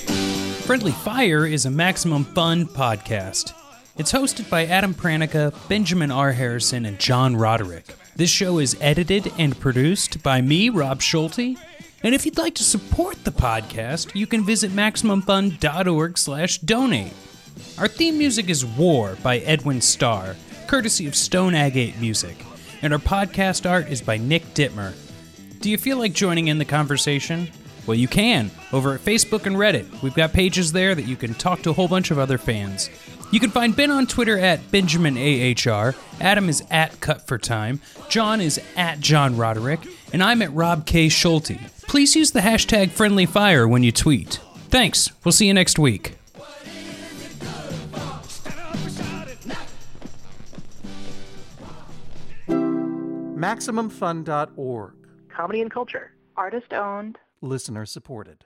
[0.65, 3.53] Friendly Fire is a Maximum Fun podcast.
[3.97, 6.33] It's hosted by Adam Pranica, Benjamin R.
[6.33, 7.95] Harrison, and John Roderick.
[8.15, 11.57] This show is edited and produced by me, Rob Schulte.
[12.05, 17.13] And if you'd like to support the podcast, you can visit MaximumFun.org slash donate.
[17.79, 20.35] Our theme music is War by Edwin Starr,
[20.67, 22.37] courtesy of Stone Agate Music.
[22.83, 24.93] And our podcast art is by Nick Dittmer.
[25.61, 27.49] Do you feel like joining in the conversation?
[27.87, 30.03] Well, you can over at Facebook and Reddit.
[30.03, 32.91] We've got pages there that you can talk to a whole bunch of other fans.
[33.31, 37.81] You can find Ben on Twitter at Benjamin AHR, Adam is at Cut for Time,
[38.09, 39.79] John is at John Roderick,
[40.13, 41.09] and I'm at Rob K.
[41.09, 41.57] Schulte.
[41.87, 44.39] Please use the hashtag Friendly Fire when you tweet.
[44.69, 45.11] Thanks.
[45.23, 46.17] We'll see you next week.
[53.45, 54.93] MaximumFun.org.
[55.29, 56.11] Comedy and culture.
[56.37, 57.17] Artist owned.
[57.41, 58.45] Listener supported.